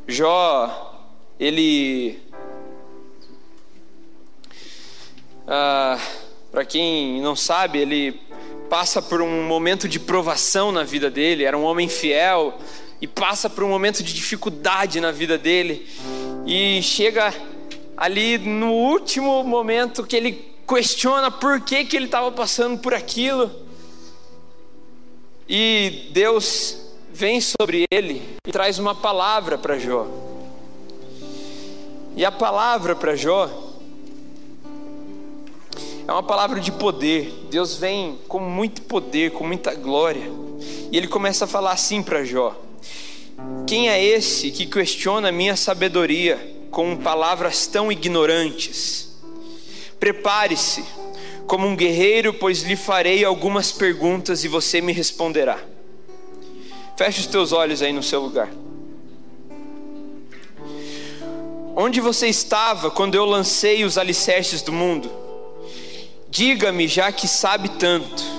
Jó, 0.08 1.08
ele 1.38 2.20
ah, 5.46 5.96
para 6.50 6.64
quem 6.64 7.20
não 7.22 7.36
sabe, 7.36 7.78
ele 7.78 8.20
passa 8.68 9.00
por 9.00 9.22
um 9.22 9.44
momento 9.44 9.88
de 9.88 10.00
provação 10.00 10.72
na 10.72 10.82
vida 10.82 11.08
dele. 11.08 11.44
Era 11.44 11.56
um 11.56 11.62
homem 11.62 11.88
fiel, 11.88 12.58
e 13.00 13.06
passa 13.06 13.48
por 13.48 13.64
um 13.64 13.68
momento 13.68 14.02
de 14.02 14.12
dificuldade 14.12 15.00
na 15.00 15.10
vida 15.10 15.36
dele 15.36 15.86
e 16.46 16.80
chega 16.82 17.34
ali 17.96 18.38
no 18.38 18.72
último 18.72 19.42
momento 19.44 20.06
que 20.06 20.16
ele 20.16 20.54
questiona 20.66 21.30
por 21.30 21.60
que, 21.60 21.84
que 21.84 21.96
ele 21.96 22.06
estava 22.06 22.30
passando 22.32 22.78
por 22.78 22.94
aquilo 22.94 23.50
e 25.48 26.08
Deus 26.12 26.78
vem 27.12 27.40
sobre 27.40 27.84
ele 27.90 28.22
e 28.46 28.50
traz 28.50 28.78
uma 28.78 28.94
palavra 28.94 29.56
para 29.56 29.78
Jó. 29.78 30.06
E 32.16 32.24
a 32.24 32.32
palavra 32.32 32.96
para 32.96 33.14
Jó 33.14 33.48
é 36.08 36.12
uma 36.12 36.22
palavra 36.22 36.60
de 36.60 36.72
poder. 36.72 37.30
Deus 37.50 37.76
vem 37.76 38.18
com 38.26 38.40
muito 38.40 38.82
poder, 38.82 39.32
com 39.32 39.46
muita 39.46 39.74
glória. 39.74 40.30
E 40.90 40.96
ele 40.96 41.06
começa 41.06 41.44
a 41.44 41.48
falar 41.48 41.72
assim 41.72 42.02
para 42.02 42.24
Jó: 42.24 42.56
quem 43.66 43.88
é 43.88 44.02
esse 44.02 44.50
que 44.50 44.66
questiona 44.66 45.32
minha 45.32 45.56
sabedoria 45.56 46.54
com 46.70 46.96
palavras 46.96 47.66
tão 47.66 47.90
ignorantes? 47.90 49.16
Prepare-se 49.98 50.84
como 51.46 51.66
um 51.66 51.76
guerreiro, 51.76 52.34
pois 52.34 52.62
lhe 52.62 52.76
farei 52.76 53.24
algumas 53.24 53.72
perguntas 53.72 54.44
e 54.44 54.48
você 54.48 54.80
me 54.80 54.92
responderá. 54.92 55.58
Feche 56.96 57.20
os 57.20 57.26
teus 57.26 57.52
olhos 57.52 57.82
aí 57.82 57.92
no 57.92 58.02
seu 58.02 58.20
lugar. 58.20 58.50
Onde 61.74 62.00
você 62.00 62.26
estava 62.28 62.90
quando 62.90 63.16
eu 63.16 63.24
lancei 63.24 63.84
os 63.84 63.98
alicerces 63.98 64.62
do 64.62 64.72
mundo? 64.72 65.10
Diga-me, 66.28 66.88
já 66.88 67.12
que 67.12 67.28
sabe 67.28 67.68
tanto. 67.68 68.35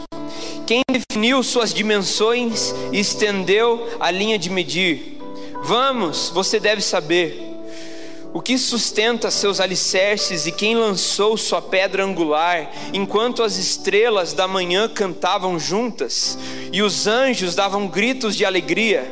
Quem 0.68 0.84
definiu 0.92 1.42
suas 1.44 1.74
dimensões 1.74 2.76
e 2.92 3.00
estendeu 3.00 3.88
a 4.02 4.12
linha 4.12 4.38
de 4.38 4.50
medir? 4.50 5.18
Vamos, 5.64 6.30
você 6.30 6.60
deve 6.60 6.82
saber. 6.82 7.42
O 8.34 8.42
que 8.42 8.58
sustenta 8.58 9.32
seus 9.32 9.62
alicerces 9.62 10.46
e 10.46 10.52
quem 10.52 10.76
lançou 10.76 11.38
sua 11.38 11.62
pedra 11.62 12.04
angular, 12.04 12.70
enquanto 12.94 13.44
as 13.44 13.56
estrelas 13.56 14.34
da 14.34 14.46
manhã 14.46 14.90
cantavam 14.90 15.58
juntas 15.58 16.38
e 16.70 16.82
os 16.82 17.08
anjos 17.08 17.56
davam 17.56 17.88
gritos 17.88 18.36
de 18.36 18.44
alegria? 18.44 19.10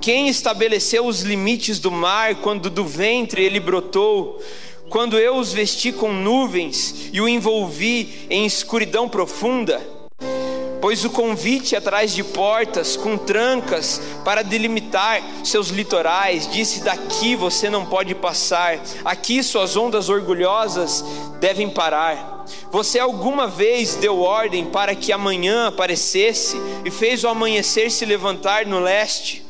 Quem 0.00 0.28
estabeleceu 0.28 1.04
os 1.06 1.22
limites 1.22 1.80
do 1.80 1.90
mar 1.90 2.36
quando 2.36 2.70
do 2.70 2.86
ventre 2.86 3.42
ele 3.42 3.58
brotou? 3.58 4.40
Quando 4.88 5.18
eu 5.18 5.38
os 5.38 5.52
vesti 5.52 5.90
com 5.90 6.12
nuvens 6.12 7.10
e 7.12 7.20
o 7.20 7.28
envolvi 7.28 8.26
em 8.30 8.46
escuridão 8.46 9.08
profunda? 9.08 9.82
Pois 10.84 11.02
o 11.02 11.08
convite 11.08 11.74
atrás 11.74 12.14
de 12.14 12.22
portas 12.22 12.94
com 12.94 13.16
trancas 13.16 14.02
para 14.22 14.42
delimitar 14.42 15.22
seus 15.42 15.68
litorais 15.68 16.46
disse: 16.46 16.80
daqui 16.80 17.34
você 17.34 17.70
não 17.70 17.86
pode 17.86 18.14
passar, 18.14 18.78
aqui 19.02 19.42
suas 19.42 19.78
ondas 19.78 20.10
orgulhosas 20.10 21.02
devem 21.40 21.70
parar. 21.70 22.44
Você 22.70 22.98
alguma 22.98 23.46
vez 23.46 23.94
deu 23.94 24.20
ordem 24.20 24.66
para 24.66 24.94
que 24.94 25.10
amanhã 25.10 25.68
aparecesse 25.68 26.60
e 26.84 26.90
fez 26.90 27.24
o 27.24 27.28
amanhecer 27.28 27.90
se 27.90 28.04
levantar 28.04 28.66
no 28.66 28.78
leste? 28.78 29.42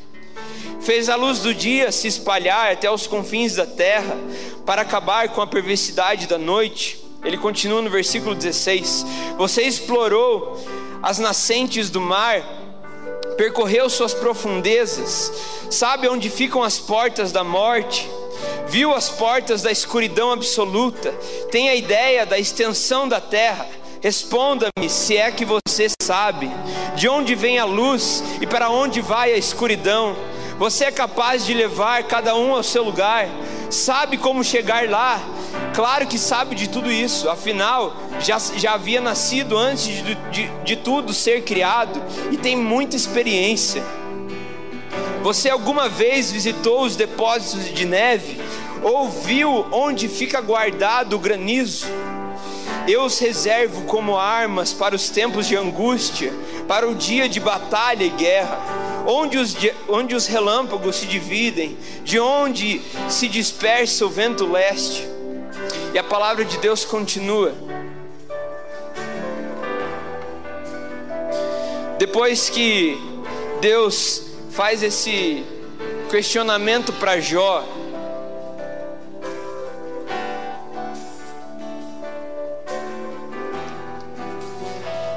Fez 0.82 1.08
a 1.08 1.16
luz 1.16 1.40
do 1.40 1.52
dia 1.52 1.90
se 1.90 2.06
espalhar 2.06 2.70
até 2.70 2.88
os 2.88 3.08
confins 3.08 3.56
da 3.56 3.66
terra 3.66 4.16
para 4.64 4.82
acabar 4.82 5.30
com 5.30 5.42
a 5.42 5.48
perversidade 5.48 6.28
da 6.28 6.38
noite? 6.38 7.02
Ele 7.24 7.38
continua 7.38 7.82
no 7.82 7.90
versículo 7.90 8.36
16: 8.36 9.04
Você 9.36 9.62
explorou 9.62 10.62
as 11.04 11.18
nascentes 11.18 11.90
do 11.90 12.00
mar, 12.00 12.42
percorreu 13.36 13.90
suas 13.90 14.14
profundezas, 14.14 15.30
sabe 15.70 16.08
onde 16.08 16.30
ficam 16.30 16.62
as 16.62 16.78
portas 16.78 17.30
da 17.30 17.44
morte, 17.44 18.08
viu 18.68 18.94
as 18.94 19.10
portas 19.10 19.60
da 19.60 19.70
escuridão 19.70 20.32
absoluta, 20.32 21.12
tem 21.50 21.68
a 21.68 21.74
ideia 21.74 22.24
da 22.24 22.38
extensão 22.38 23.06
da 23.06 23.20
terra. 23.20 23.66
Responda-me 24.00 24.88
se 24.88 25.16
é 25.16 25.30
que 25.30 25.44
você 25.44 25.88
sabe 26.02 26.50
de 26.96 27.06
onde 27.06 27.34
vem 27.34 27.58
a 27.58 27.66
luz 27.66 28.24
e 28.40 28.46
para 28.46 28.70
onde 28.70 29.02
vai 29.02 29.30
a 29.30 29.36
escuridão. 29.36 30.16
Você 30.58 30.86
é 30.86 30.90
capaz 30.90 31.44
de 31.44 31.52
levar 31.52 32.04
cada 32.04 32.34
um 32.34 32.54
ao 32.54 32.62
seu 32.62 32.82
lugar, 32.82 33.28
sabe 33.70 34.16
como 34.16 34.42
chegar 34.42 34.88
lá. 34.88 35.20
Claro 35.74 36.06
que 36.06 36.18
sabe 36.18 36.54
de 36.54 36.68
tudo 36.68 36.90
isso, 36.90 37.28
afinal, 37.28 37.96
já, 38.20 38.38
já 38.38 38.74
havia 38.74 39.00
nascido 39.00 39.58
antes 39.58 39.86
de, 39.86 40.14
de, 40.30 40.48
de 40.62 40.76
tudo 40.76 41.12
ser 41.12 41.42
criado 41.42 42.00
e 42.30 42.36
tem 42.36 42.56
muita 42.56 42.94
experiência. 42.94 43.82
Você 45.24 45.50
alguma 45.50 45.88
vez 45.88 46.30
visitou 46.30 46.82
os 46.82 46.94
depósitos 46.94 47.74
de 47.74 47.84
neve? 47.86 48.40
Ou 48.84 49.08
viu 49.08 49.66
onde 49.72 50.06
fica 50.06 50.40
guardado 50.40 51.16
o 51.16 51.18
granizo? 51.18 51.86
Eu 52.86 53.02
os 53.04 53.18
reservo 53.18 53.82
como 53.82 54.16
armas 54.16 54.72
para 54.72 54.94
os 54.94 55.08
tempos 55.08 55.48
de 55.48 55.56
angústia, 55.56 56.32
para 56.68 56.88
o 56.88 56.94
dia 56.94 57.28
de 57.28 57.40
batalha 57.40 58.04
e 58.04 58.10
guerra, 58.10 58.60
onde 59.06 59.38
os, 59.38 59.56
onde 59.88 60.14
os 60.14 60.26
relâmpagos 60.26 60.96
se 60.96 61.06
dividem, 61.06 61.76
de 62.04 62.20
onde 62.20 62.80
se 63.08 63.26
dispersa 63.26 64.06
o 64.06 64.10
vento 64.10 64.46
leste. 64.46 65.13
E 65.92 65.98
a 65.98 66.04
palavra 66.04 66.44
de 66.44 66.58
Deus 66.58 66.84
continua. 66.84 67.52
Depois 71.98 72.50
que 72.50 72.98
Deus 73.60 74.22
faz 74.50 74.82
esse 74.82 75.44
questionamento 76.10 76.92
para 76.92 77.20
Jó, 77.20 77.64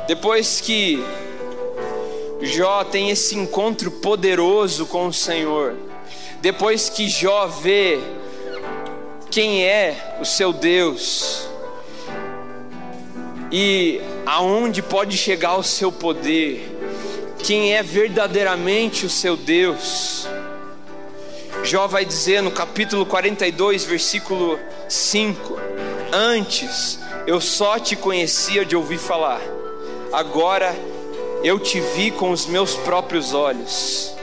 Depois 0.08 0.62
que 0.62 1.04
Jó 2.42 2.86
tem 2.86 3.10
esse 3.10 3.36
encontro 3.36 3.92
poderoso 3.92 4.86
com 4.86 5.08
o 5.08 5.14
Senhor, 5.14 5.76
depois 6.40 6.88
que 6.88 7.10
Jó 7.10 7.46
vê 7.48 8.00
quem 9.30 9.64
é 9.64 10.18
o 10.20 10.26
seu 10.26 10.52
Deus 10.54 11.48
e 13.52 14.02
aonde 14.26 14.82
pode 14.82 15.18
chegar 15.18 15.58
o 15.58 15.64
seu 15.64 15.92
poder, 15.92 16.70
quem 17.40 17.76
é 17.76 17.84
verdadeiramente 17.84 19.06
o 19.06 19.10
seu 19.10 19.38
Deus. 19.38 20.28
Jó 21.64 21.88
vai 21.88 22.06
dizer 22.06 22.42
no 22.42 22.52
capítulo 22.52 23.06
42, 23.06 23.86
versículo 23.86 24.60
5: 24.88 25.60
Antes 26.12 27.00
eu 27.26 27.40
só 27.42 27.78
te 27.80 27.96
conhecia 27.96 28.66
de 28.66 28.76
ouvir 28.76 28.98
falar 28.98 29.42
agora 30.12 30.76
eu 31.44 31.60
te 31.60 31.80
vi 31.80 32.12
com 32.12 32.32
os 32.32 32.46
meus 32.46 32.76
próprios 32.76 33.34
olhos. 33.34 34.17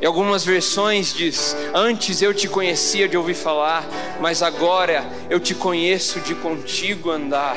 Em 0.00 0.06
algumas 0.06 0.44
versões 0.44 1.12
diz: 1.14 1.56
Antes 1.72 2.20
eu 2.22 2.34
te 2.34 2.48
conhecia 2.48 3.08
de 3.08 3.16
ouvir 3.16 3.34
falar, 3.34 3.86
mas 4.20 4.42
agora 4.42 5.04
eu 5.30 5.40
te 5.40 5.54
conheço 5.54 6.20
de 6.20 6.34
contigo 6.34 7.10
andar. 7.10 7.56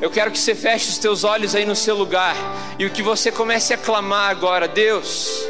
Eu 0.00 0.10
quero 0.10 0.30
que 0.30 0.38
você 0.38 0.54
feche 0.54 0.90
os 0.90 0.98
teus 0.98 1.24
olhos 1.24 1.54
aí 1.54 1.64
no 1.64 1.74
seu 1.74 1.96
lugar 1.96 2.36
e 2.78 2.88
que 2.88 3.02
você 3.02 3.32
comece 3.32 3.74
a 3.74 3.76
clamar 3.76 4.30
agora, 4.30 4.68
Deus. 4.68 5.48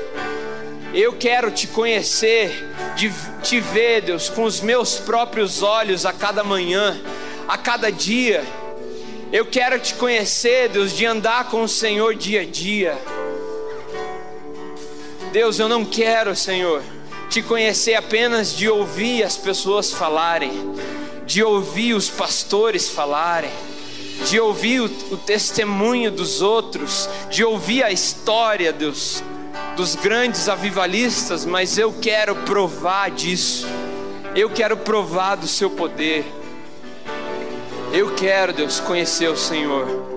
Eu 0.95 1.13
quero 1.13 1.51
te 1.51 1.67
conhecer, 1.67 2.67
de 2.97 3.13
te 3.43 3.61
ver, 3.61 4.01
Deus, 4.03 4.31
com 4.31 4.45
os 4.45 4.61
meus 4.63 4.97
próprios 4.97 5.63
olhos 5.63 6.07
a 6.07 6.15
cada 6.15 6.43
manhã, 6.43 6.99
a 7.47 7.59
cada 7.59 7.93
dia. 7.93 8.43
Eu 9.31 9.45
quero 9.45 9.79
te 9.79 9.93
conhecer, 9.95 10.71
Deus, 10.71 10.97
de 10.97 11.05
andar 11.05 11.51
com 11.51 11.63
o 11.63 11.69
Senhor 11.69 12.15
dia 12.15 12.41
a 12.41 12.47
dia. 12.47 12.97
Deus, 15.33 15.59
eu 15.59 15.69
não 15.69 15.85
quero, 15.85 16.35
Senhor, 16.35 16.83
te 17.29 17.43
conhecer 17.43 17.95
apenas 17.95 18.57
de 18.57 18.69
ouvir 18.69 19.23
as 19.23 19.37
pessoas 19.37 19.93
falarem, 19.93 20.75
de 21.27 21.43
ouvir 21.43 21.95
os 21.95 22.09
pastores 22.09 22.89
falarem, 22.89 23.51
de 24.27 24.41
ouvir 24.41 24.81
o, 24.81 24.87
o 24.87 25.17
testemunho 25.17 26.11
dos 26.11 26.41
outros, 26.41 27.09
de 27.31 27.45
ouvir 27.45 27.85
a 27.85 27.93
história, 27.93 28.73
Deus, 28.73 29.23
dos 29.77 29.95
grandes 29.95 30.49
avivalistas, 30.49 31.45
mas 31.45 31.77
eu 31.77 31.93
quero 31.93 32.35
provar 32.35 33.11
disso. 33.11 33.67
Eu 34.35 34.49
quero 34.51 34.77
provar 34.77 35.37
do 35.37 35.47
seu 35.47 35.71
poder. 35.71 36.25
Eu 37.93 38.15
quero, 38.15 38.53
Deus, 38.53 38.81
conhecer 38.81 39.29
o 39.29 39.37
Senhor. 39.37 40.08